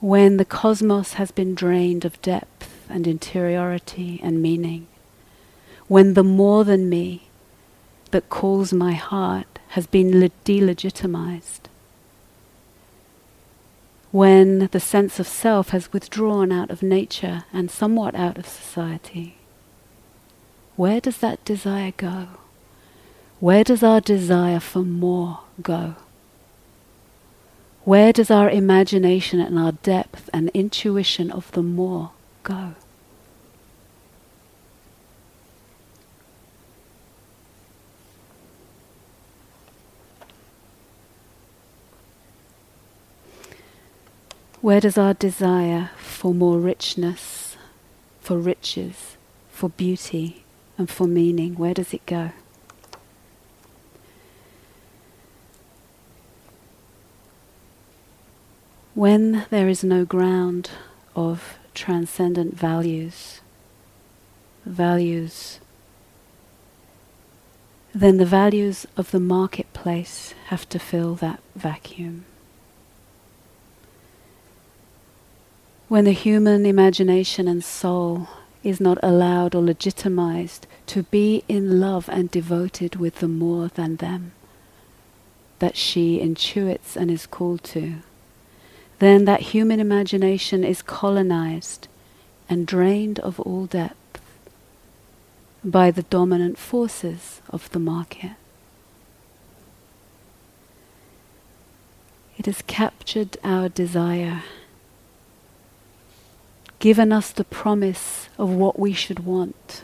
[0.00, 4.86] when the cosmos has been drained of depth and interiority and meaning,
[5.88, 7.28] when the more than me
[8.10, 11.60] that calls my heart has been le- delegitimized,
[14.10, 19.36] when the sense of self has withdrawn out of nature and somewhat out of society,
[20.76, 22.26] where does that desire go?
[23.38, 25.96] Where does our desire for more go?
[27.84, 32.10] Where does our imagination and our depth and intuition of the more
[32.42, 32.74] go?
[44.60, 47.56] Where does our desire for more richness,
[48.20, 49.16] for riches,
[49.50, 50.44] for beauty,
[50.76, 52.32] and for meaning, where does it go?
[59.00, 60.68] When there is no ground
[61.16, 63.40] of transcendent values,
[64.66, 65.58] values,
[67.94, 72.26] then the values of the marketplace have to fill that vacuum.
[75.88, 78.28] When the human imagination and soul
[78.62, 83.96] is not allowed or legitimized to be in love and devoted with the more than
[83.96, 84.32] them
[85.58, 88.02] that she intuits and is called to
[89.00, 91.88] then that human imagination is colonized
[92.50, 94.20] and drained of all depth
[95.64, 98.32] by the dominant forces of the market.
[102.36, 104.42] It has captured our desire,
[106.78, 109.82] given us the promise of what we should want,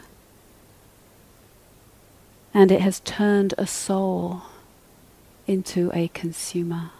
[2.52, 4.42] and it has turned a soul
[5.46, 6.90] into a consumer.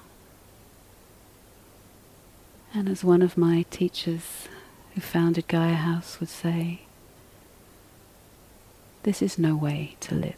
[2.77, 4.49] And as one of my teachers
[4.93, 6.83] who founded Gaia House would say,
[9.03, 10.35] this is no way to live.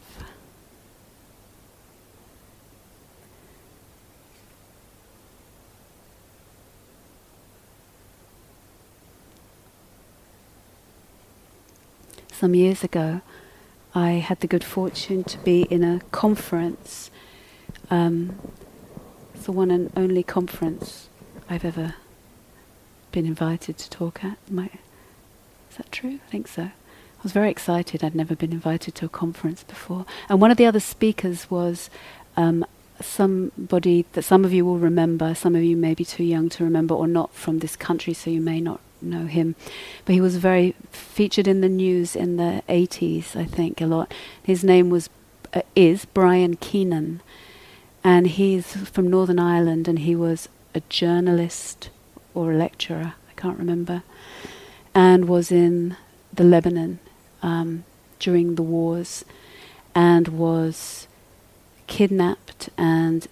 [12.31, 13.19] some years ago,
[13.93, 17.11] I had the good fortune to be in a conference.
[17.91, 18.39] Um,
[19.43, 21.09] the one and only conference
[21.49, 21.95] I've ever
[23.11, 24.37] been invited to talk at.
[24.49, 24.65] My,
[25.69, 26.19] is that true?
[26.25, 26.63] I think so.
[26.63, 28.03] I was very excited.
[28.03, 30.05] I'd never been invited to a conference before.
[30.29, 31.89] And one of the other speakers was
[32.37, 32.65] um,
[33.01, 36.63] somebody that some of you will remember, some of you may be too young to
[36.63, 39.55] remember or not from this country, so you may not know him.
[40.05, 44.13] But he was very featured in the news in the 80s, I think, a lot.
[44.41, 45.09] His name was
[45.53, 47.21] uh, is Brian Keenan,
[48.03, 51.89] and he's from Northern Ireland, and he was a journalist
[52.39, 54.03] or a lecturer, I can't remember,
[54.93, 55.95] and was in
[56.33, 56.99] the Lebanon
[57.41, 57.83] um,
[58.19, 59.25] during the wars,
[59.93, 61.07] and was
[61.87, 63.27] kidnapped and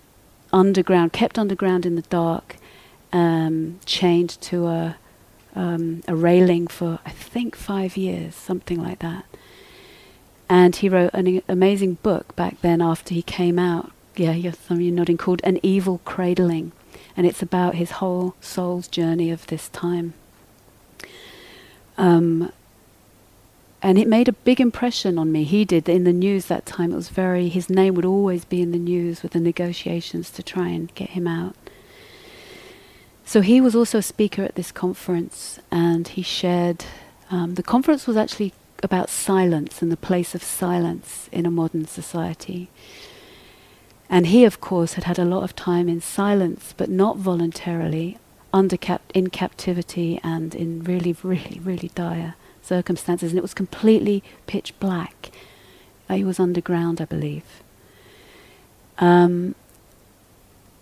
[0.51, 2.58] underground, kept underground in the dark,
[3.14, 4.97] um, chained to a
[5.55, 9.26] um, a railing for I think five years, something like that.
[10.49, 13.91] And he wrote an amazing book back then after he came out.
[14.16, 16.72] Yeah, you're, you nodding, called An Evil Cradling,
[17.18, 20.13] and it's about his whole soul's journey of this time.
[21.97, 22.51] Um,
[23.82, 25.43] and it made a big impression on me.
[25.43, 26.91] He did in the news that time.
[26.91, 30.43] It was very, his name would always be in the news with the negotiations to
[30.43, 31.55] try and get him out.
[33.26, 36.86] So he was also a speaker at this conference, and he shared.
[37.30, 38.53] Um, the conference was actually
[38.84, 42.70] about silence and the place of silence in a modern society.
[44.10, 48.18] And he, of course, had had a lot of time in silence, but not voluntarily,
[48.53, 54.24] under cap- in captivity and in really, really, really dire circumstances, and it was completely
[54.45, 55.32] pitch black.
[56.10, 57.62] Uh, he was underground, I believe.
[58.97, 59.55] Um,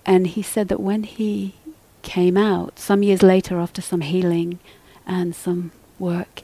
[0.06, 1.56] and he said that when he
[2.02, 4.60] came out, some years later, after some healing
[5.06, 6.42] and some work,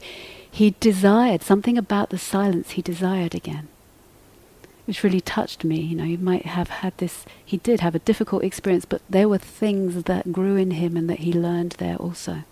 [0.50, 3.68] he desired something about the silence he desired again.
[4.86, 5.80] Which really touched me.
[5.80, 9.28] You know, he might have had this, he did have a difficult experience, but there
[9.28, 12.42] were things that grew in him and that he learned there also.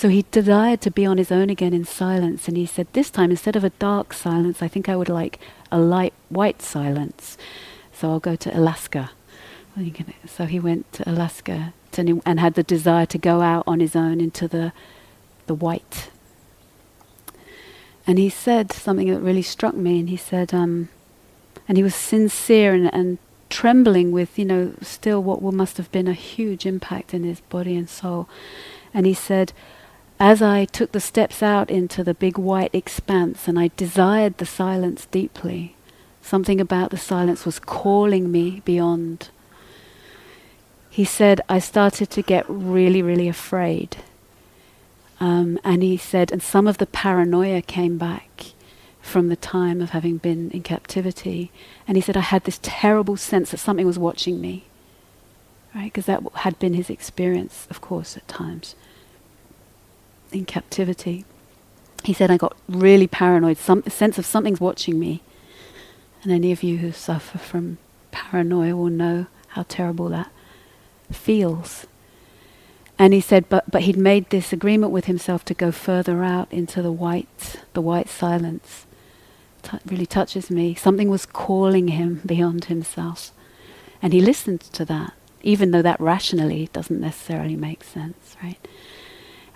[0.00, 3.10] So he desired to be on his own again in silence, and he said, This
[3.10, 5.38] time, instead of a dark silence, I think I would like
[5.70, 7.36] a light white silence.
[7.92, 9.10] So I'll go to Alaska.
[10.26, 13.94] So he went to Alaska to, and had the desire to go out on his
[13.94, 14.72] own into the,
[15.46, 16.10] the white.
[18.06, 20.88] And he said something that really struck me, and he said, um,
[21.70, 23.18] and he was sincere and, and
[23.48, 27.76] trembling with, you know, still what must have been a huge impact in his body
[27.76, 28.28] and soul.
[28.92, 29.52] And he said,
[30.18, 34.46] as I took the steps out into the big white expanse and I desired the
[34.46, 35.76] silence deeply,
[36.20, 39.28] something about the silence was calling me beyond.
[40.90, 43.98] He said, I started to get really, really afraid.
[45.20, 48.54] Um, and he said, and some of the paranoia came back
[49.10, 51.50] from the time of having been in captivity.
[51.86, 54.64] And he said, I had this terrible sense that something was watching me.
[55.74, 55.92] Right?
[55.92, 58.74] Because that had been his experience, of course, at times
[60.32, 61.24] in captivity.
[62.04, 65.22] He said, I got really paranoid, some sense of something's watching me.
[66.22, 67.78] And any of you who suffer from
[68.10, 70.30] paranoia will know how terrible that
[71.12, 71.86] feels.
[72.98, 76.52] And he said, but, but he'd made this agreement with himself to go further out
[76.52, 78.86] into the white, the white silence.
[79.86, 80.74] Really touches me.
[80.74, 83.32] Something was calling him beyond himself.
[84.02, 85.12] And he listened to that,
[85.42, 88.58] even though that rationally doesn't necessarily make sense, right?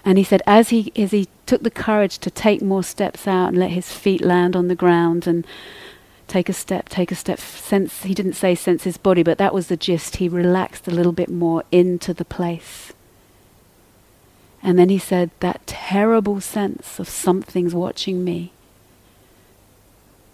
[0.05, 3.49] And he said, as he, as he took the courage to take more steps out
[3.49, 5.47] and let his feet land on the ground and
[6.29, 9.55] take a step, take a step, sense, he didn't say sense his body, but that
[9.55, 10.17] was the gist.
[10.17, 12.93] He relaxed a little bit more into the place.
[14.63, 18.53] And then he said, that terrible sense of something's watching me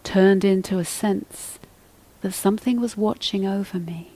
[0.05, 1.59] turned into a sense
[2.23, 4.11] that something was watching over me.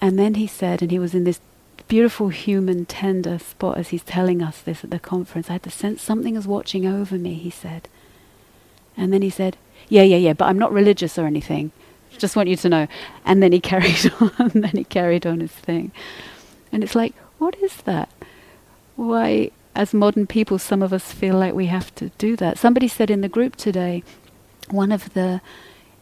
[0.00, 1.40] And then he said, and he was in this
[1.88, 5.48] beautiful human tender spot as he's telling us this at the conference.
[5.50, 7.88] I had the sense something is watching over me, he said.
[8.96, 9.56] And then he said,
[9.88, 11.70] Yeah, yeah, yeah, but I'm not religious or anything.
[12.18, 12.88] Just want you to know.
[13.24, 15.92] And then he carried on, then he carried on his thing.
[16.72, 18.08] And it's like, what is that?
[18.96, 22.58] Why, as modern people, some of us feel like we have to do that.
[22.58, 24.02] Somebody said in the group today,
[24.70, 25.40] one of the,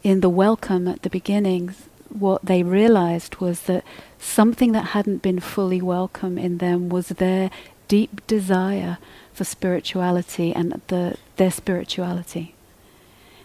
[0.03, 1.75] in the welcome at the beginning,
[2.09, 3.85] what they realized was that
[4.19, 7.51] something that hadn't been fully welcome in them was their
[7.87, 8.99] deep desire
[9.33, 12.55] for spirituality and the, their spirituality.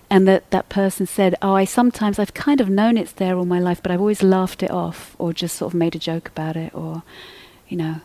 [0.10, 3.46] And that that person said, Oh, I sometimes, I've kind of known it's there all
[3.46, 6.28] my life, but I've always laughed it off or just sort of made a joke
[6.30, 7.04] about it or,
[7.68, 8.02] you know,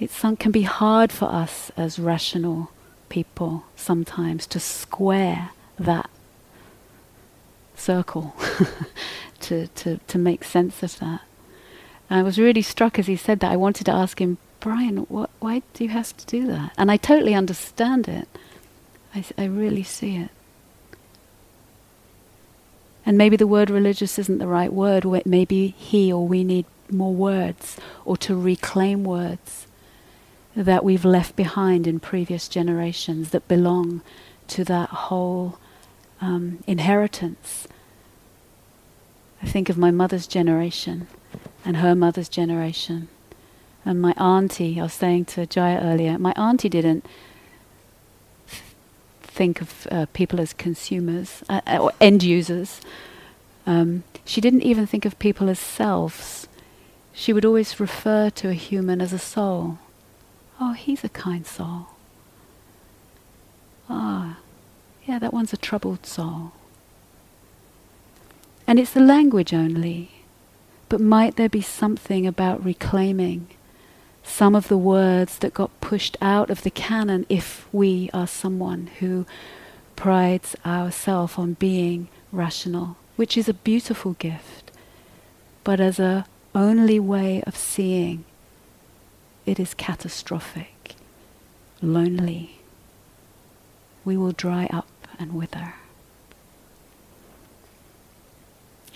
[0.00, 2.72] it can be hard for us as rational
[3.10, 6.08] people sometimes to square that
[7.76, 8.34] circle,
[9.40, 11.20] to, to, to make sense of that.
[12.08, 13.52] And I was really struck as he said that.
[13.52, 16.72] I wanted to ask him, Brian, what, why do you have to do that?
[16.78, 18.26] And I totally understand it.
[19.14, 20.30] I, I really see it.
[23.04, 25.04] And maybe the word religious isn't the right word.
[25.26, 29.66] Maybe he or we need more words or to reclaim words
[30.64, 34.02] that we've left behind in previous generations that belong
[34.48, 35.58] to that whole
[36.20, 37.66] um, inheritance.
[39.42, 41.06] I think of my mother's generation
[41.64, 43.08] and her mother's generation.
[43.84, 47.06] And my auntie, I was saying to Jaya earlier, my auntie didn't
[49.22, 52.82] think of uh, people as consumers uh, or end users.
[53.66, 56.46] Um, she didn't even think of people as selves.
[57.14, 59.78] She would always refer to a human as a soul.
[60.62, 61.86] Oh, he's a kind soul.
[63.88, 64.38] Ah,
[65.06, 66.52] yeah, that one's a troubled soul.
[68.66, 70.10] And it's the language only.
[70.90, 73.48] But might there be something about reclaiming
[74.22, 78.90] some of the words that got pushed out of the canon if we are someone
[78.98, 79.24] who
[79.96, 84.70] prides ourselves on being rational, which is a beautiful gift,
[85.64, 88.24] but as a only way of seeing
[89.50, 90.94] it is catastrophic,
[91.82, 92.60] lonely.
[94.04, 94.86] We will dry up
[95.18, 95.74] and wither.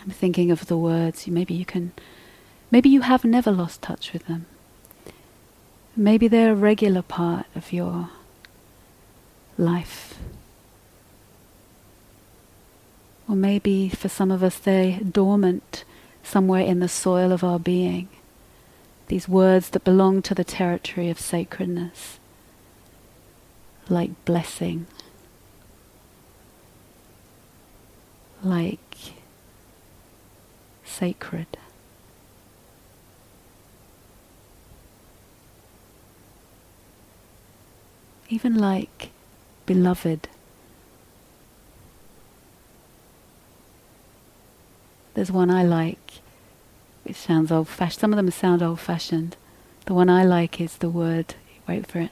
[0.01, 1.91] I'm thinking of the words, maybe you can,
[2.71, 4.47] maybe you have never lost touch with them.
[5.97, 8.11] Maybe they're a regular part of your
[9.59, 10.21] life.
[13.29, 15.83] Or maybe for some of us they're dormant
[16.23, 18.09] somewhere in the soil of our being
[19.09, 22.19] these words that belong to the territory of sacredness,
[23.89, 24.87] like blessing,
[28.43, 28.97] like
[30.85, 31.47] sacred.
[38.29, 39.11] Even like
[39.67, 40.29] beloved.
[45.13, 46.24] There's one I like
[47.05, 48.01] it sounds old fashioned.
[48.01, 49.37] Some of them sound old fashioned.
[49.87, 51.35] The one I like is the word,
[51.69, 52.11] wait for it,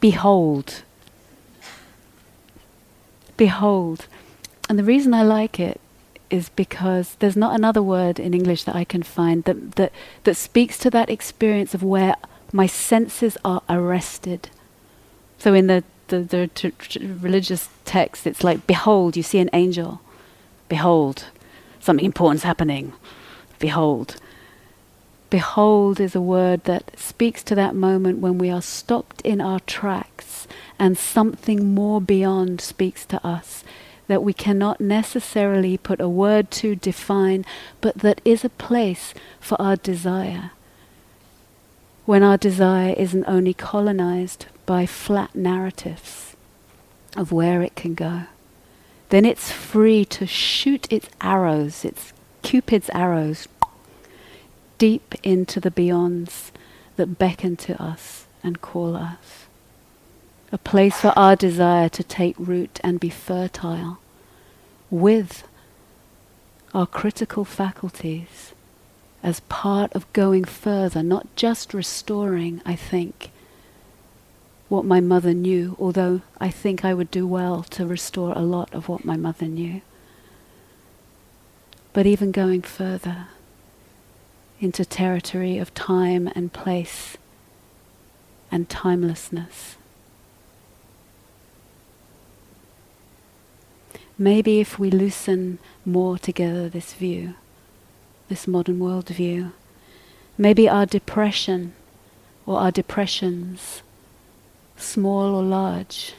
[0.00, 0.82] behold.
[3.36, 4.06] Behold.
[4.68, 5.80] And the reason I like it
[6.28, 9.92] is because there's not another word in English that I can find that, that,
[10.24, 12.16] that speaks to that experience of where
[12.52, 14.50] my senses are arrested.
[15.38, 19.50] So in the, the, the t- t- religious text, it's like, behold, you see an
[19.54, 20.02] angel.
[20.68, 21.24] Behold,
[21.80, 22.92] something important's happening
[23.60, 24.16] behold.
[25.30, 29.60] Behold is a word that speaks to that moment when we are stopped in our
[29.60, 33.62] tracks and something more beyond speaks to us
[34.08, 37.44] that we cannot necessarily put a word to define,
[37.80, 40.50] but that is a place for our desire.
[42.06, 46.34] When our desire isn't only colonized by flat narratives
[47.16, 48.22] of where it can go,
[49.10, 53.48] then it's free to shoot its arrows, its Cupid's arrows
[54.78, 56.50] deep into the beyonds
[56.96, 59.46] that beckon to us and call us.
[60.52, 63.98] A place for our desire to take root and be fertile
[64.90, 65.46] with
[66.74, 68.52] our critical faculties
[69.22, 73.30] as part of going further, not just restoring, I think,
[74.68, 78.72] what my mother knew, although I think I would do well to restore a lot
[78.72, 79.82] of what my mother knew
[81.92, 83.26] but even going further
[84.60, 87.16] into territory of time and place
[88.52, 89.76] and timelessness.
[94.18, 97.34] Maybe if we loosen more together this view,
[98.28, 99.52] this modern world view,
[100.36, 101.72] maybe our depression
[102.44, 103.82] or our depressions,
[104.76, 106.14] small or large,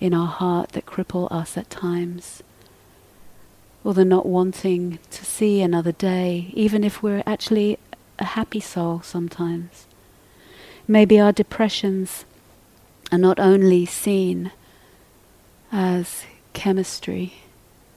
[0.00, 2.42] in our heart that cripple us at times,
[3.86, 7.78] or the not wanting to see another day, even if we're actually
[8.18, 9.86] a happy soul sometimes.
[10.88, 12.24] Maybe our depressions
[13.12, 14.50] are not only seen
[15.70, 17.34] as chemistry,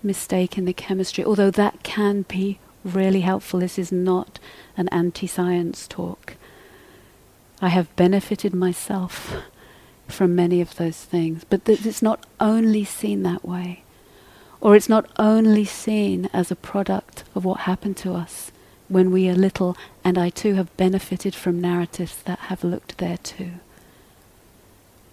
[0.04, 3.60] mistake in the chemistry, although that can be really helpful.
[3.60, 4.38] This is not
[4.78, 6.36] an anti science talk.
[7.64, 9.34] I have benefited myself
[10.08, 13.82] from many of those things, but th- it's not only seen that way.
[14.62, 18.52] Or it's not only seen as a product of what happened to us
[18.88, 23.18] when we are little, and I too have benefited from narratives that have looked there
[23.18, 23.52] too.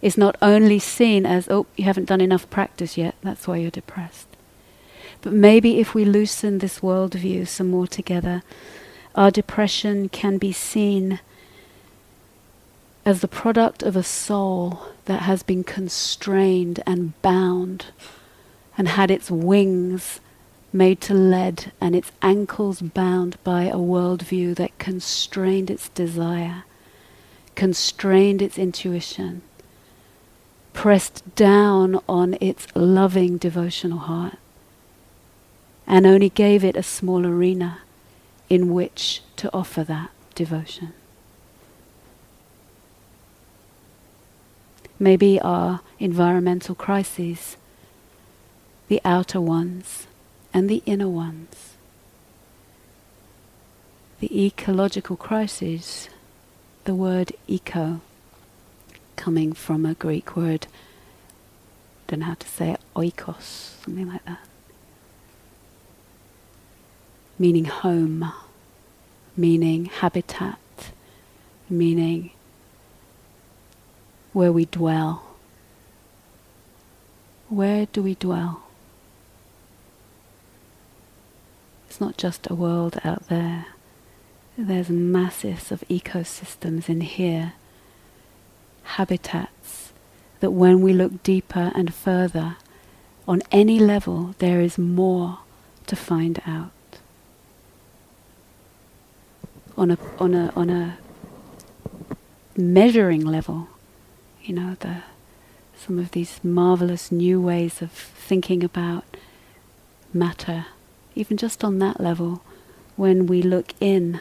[0.02, 3.70] Is not only seen as, oh, you haven't done enough practice yet, that's why you're
[3.70, 4.26] depressed.
[5.22, 8.42] But maybe if we loosen this worldview some more together,
[9.14, 11.20] our depression can be seen
[13.04, 17.86] as the product of a soul that has been constrained and bound
[18.76, 20.20] and had its wings
[20.72, 26.64] made to lead and its ankles bound by a worldview that constrained its desire,
[27.54, 29.42] constrained its intuition,
[30.72, 34.36] pressed down on its loving devotional heart,
[35.86, 37.78] and only gave it a small arena
[38.50, 40.92] in which to offer that devotion.
[44.98, 47.56] Maybe our environmental crises,
[48.88, 50.06] the outer ones
[50.52, 51.74] and the inner ones.
[54.20, 56.08] The ecological crisis,
[56.84, 58.00] the word eco,
[59.16, 60.66] coming from a Greek word,
[62.06, 64.40] don't know how to say it, oikos, something like that
[67.38, 68.32] meaning home,
[69.36, 70.58] meaning habitat,
[71.68, 72.30] meaning
[74.32, 75.22] where we dwell.
[77.48, 78.65] Where do we dwell?
[81.96, 83.68] It's not just a world out there.
[84.58, 87.54] There's masses of ecosystems in here,
[88.82, 89.94] habitats
[90.40, 92.56] that when we look deeper and further,
[93.26, 95.38] on any level, there is more
[95.86, 96.70] to find out
[99.74, 100.98] on a on a on a
[102.58, 103.68] measuring level.
[104.42, 104.96] You know, the
[105.74, 109.16] some of these marvelous new ways of thinking about
[110.12, 110.66] matter,
[111.16, 112.42] even just on that level,
[112.94, 114.20] when we look in,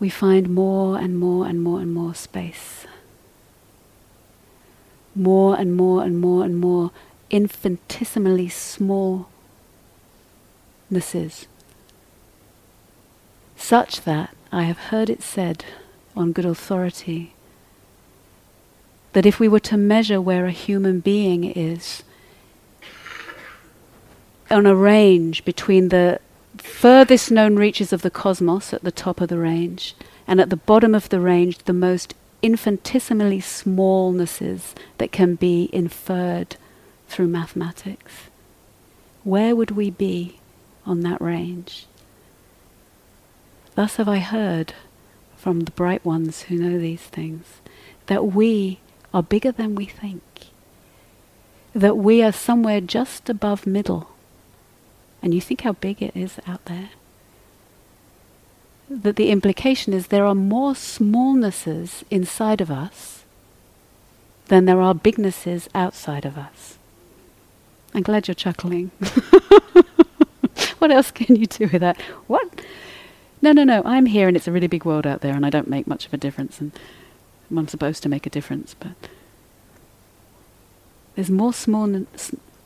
[0.00, 2.86] we find more and more and more and more space.
[5.14, 6.90] More and more and more and more
[7.28, 9.26] infinitesimally smallnesses
[13.56, 15.64] such that I have heard it said
[16.16, 17.34] on good authority
[19.12, 22.02] that if we were to measure where a human being is
[24.50, 26.20] on a range between the
[26.58, 29.94] furthest known reaches of the cosmos at the top of the range
[30.26, 36.56] and at the bottom of the range the most infinitesimally smallnesses that can be inferred
[37.08, 38.28] through mathematics.
[39.24, 40.38] Where would we be
[40.86, 41.86] on that range?
[43.74, 44.74] Thus have I heard
[45.36, 47.46] from the bright ones who know these things
[48.06, 48.80] that we
[49.12, 50.22] are bigger than we think,
[51.74, 54.10] that we are somewhere just above middle.
[55.22, 56.90] And you think how big it is out there?
[58.88, 63.24] That the implication is there are more smallnesses inside of us
[64.46, 66.78] than there are bignesses outside of us.
[67.94, 68.90] I'm glad you're chuckling.
[70.78, 72.00] what else can you do with that?
[72.26, 72.60] What?
[73.42, 75.50] no, no, no, I'm here and it's a really big world out there and I
[75.50, 76.72] don't make much of a difference and
[77.50, 78.92] I'm supposed to make a difference, but
[81.14, 82.06] there's more small,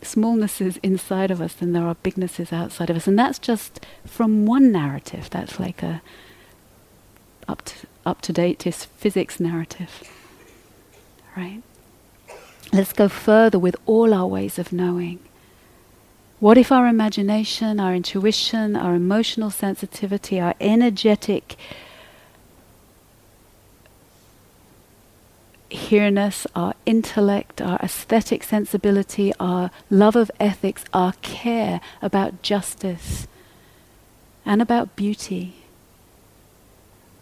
[0.05, 3.07] smallnesses inside of us than there are bignesses outside of us.
[3.07, 5.29] And that's just from one narrative.
[5.31, 6.03] That's like a
[7.49, 10.03] up to, up to date physics narrative.
[11.37, 11.63] Right?
[12.73, 15.21] Let's go further with all our ways of knowing.
[16.41, 21.57] What if our imagination, our intuition, our emotional sensitivity, our energetic
[25.75, 33.27] here-ness, our intellect, our aesthetic sensibility, our love of ethics, our care about justice
[34.47, 35.57] and about beauty,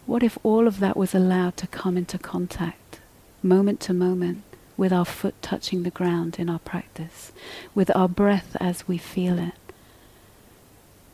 [0.05, 2.99] what if all of that was allowed to come into contact,
[3.41, 4.43] moment to moment?
[4.77, 7.31] with our foot touching the ground in our practice,
[7.75, 9.53] with our breath as we feel it.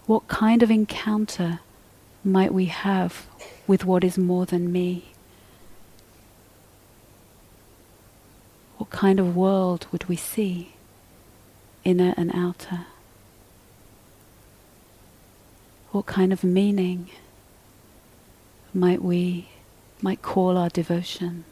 [0.06, 1.60] What kind of encounter
[2.24, 3.28] might we have
[3.68, 5.09] with what is more than me?
[8.80, 10.72] What kind of world would we see,
[11.84, 12.86] inner and outer?
[15.92, 17.10] What kind of meaning
[18.74, 19.50] might we
[20.02, 21.44] might call our devotion?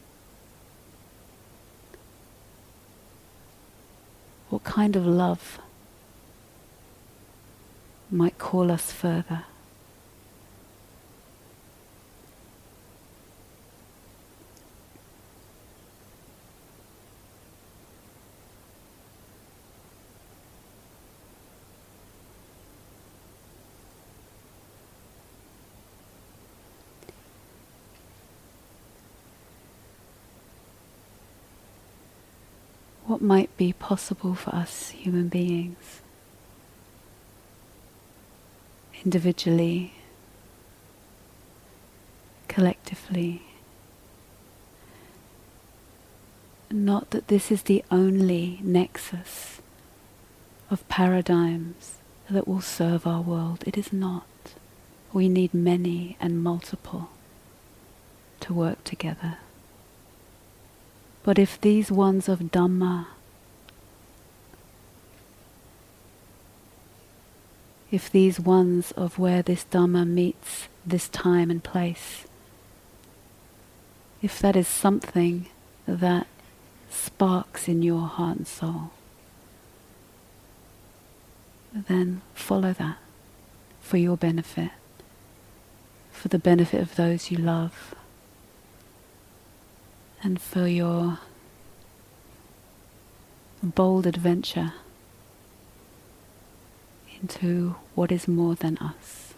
[4.49, 5.59] What kind of love
[8.09, 9.43] might call us further?
[33.07, 36.01] what might be possible for us human beings,
[39.03, 39.93] individually,
[42.47, 43.41] collectively.
[46.71, 49.59] Not that this is the only nexus
[50.71, 51.95] of paradigms
[52.29, 53.61] that will serve our world.
[53.67, 54.27] It is not.
[55.11, 57.09] We need many and multiple
[58.39, 59.39] to work together.
[61.23, 63.07] But if these ones of Dhamma,
[67.91, 72.25] if these ones of where this Dhamma meets this time and place,
[74.21, 75.47] if that is something
[75.87, 76.27] that
[76.89, 78.91] sparks in your heart and soul,
[81.73, 82.97] then follow that
[83.79, 84.71] for your benefit,
[86.11, 87.93] for the benefit of those you love
[90.23, 91.19] and for your
[93.63, 94.73] bold adventure
[97.21, 99.33] into what is more than us.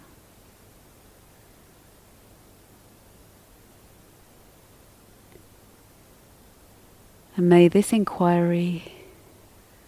[7.36, 8.92] And may this inquiry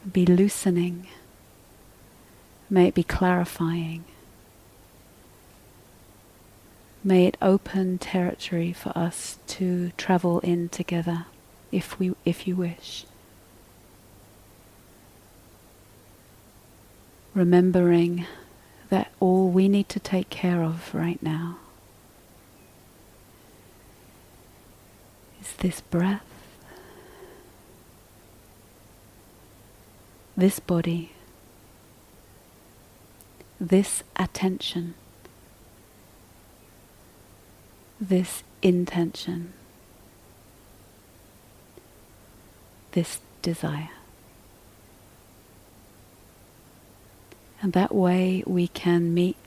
[0.09, 1.07] be loosening,
[2.69, 4.05] may it be clarifying.
[7.03, 11.25] May it open territory for us to travel in together
[11.71, 13.05] if we if you wish.
[17.33, 18.25] Remembering
[18.89, 21.57] that all we need to take care of right now
[25.39, 26.25] is this breath,
[30.35, 31.11] this body,
[33.59, 34.95] this attention
[38.01, 39.53] this intention,
[42.93, 43.89] this desire.
[47.61, 49.37] And that way we can meet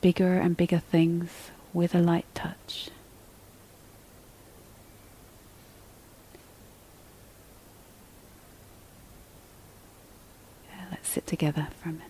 [0.00, 2.90] bigger and bigger things with a light touch.
[10.90, 12.07] let's sit together for a minute.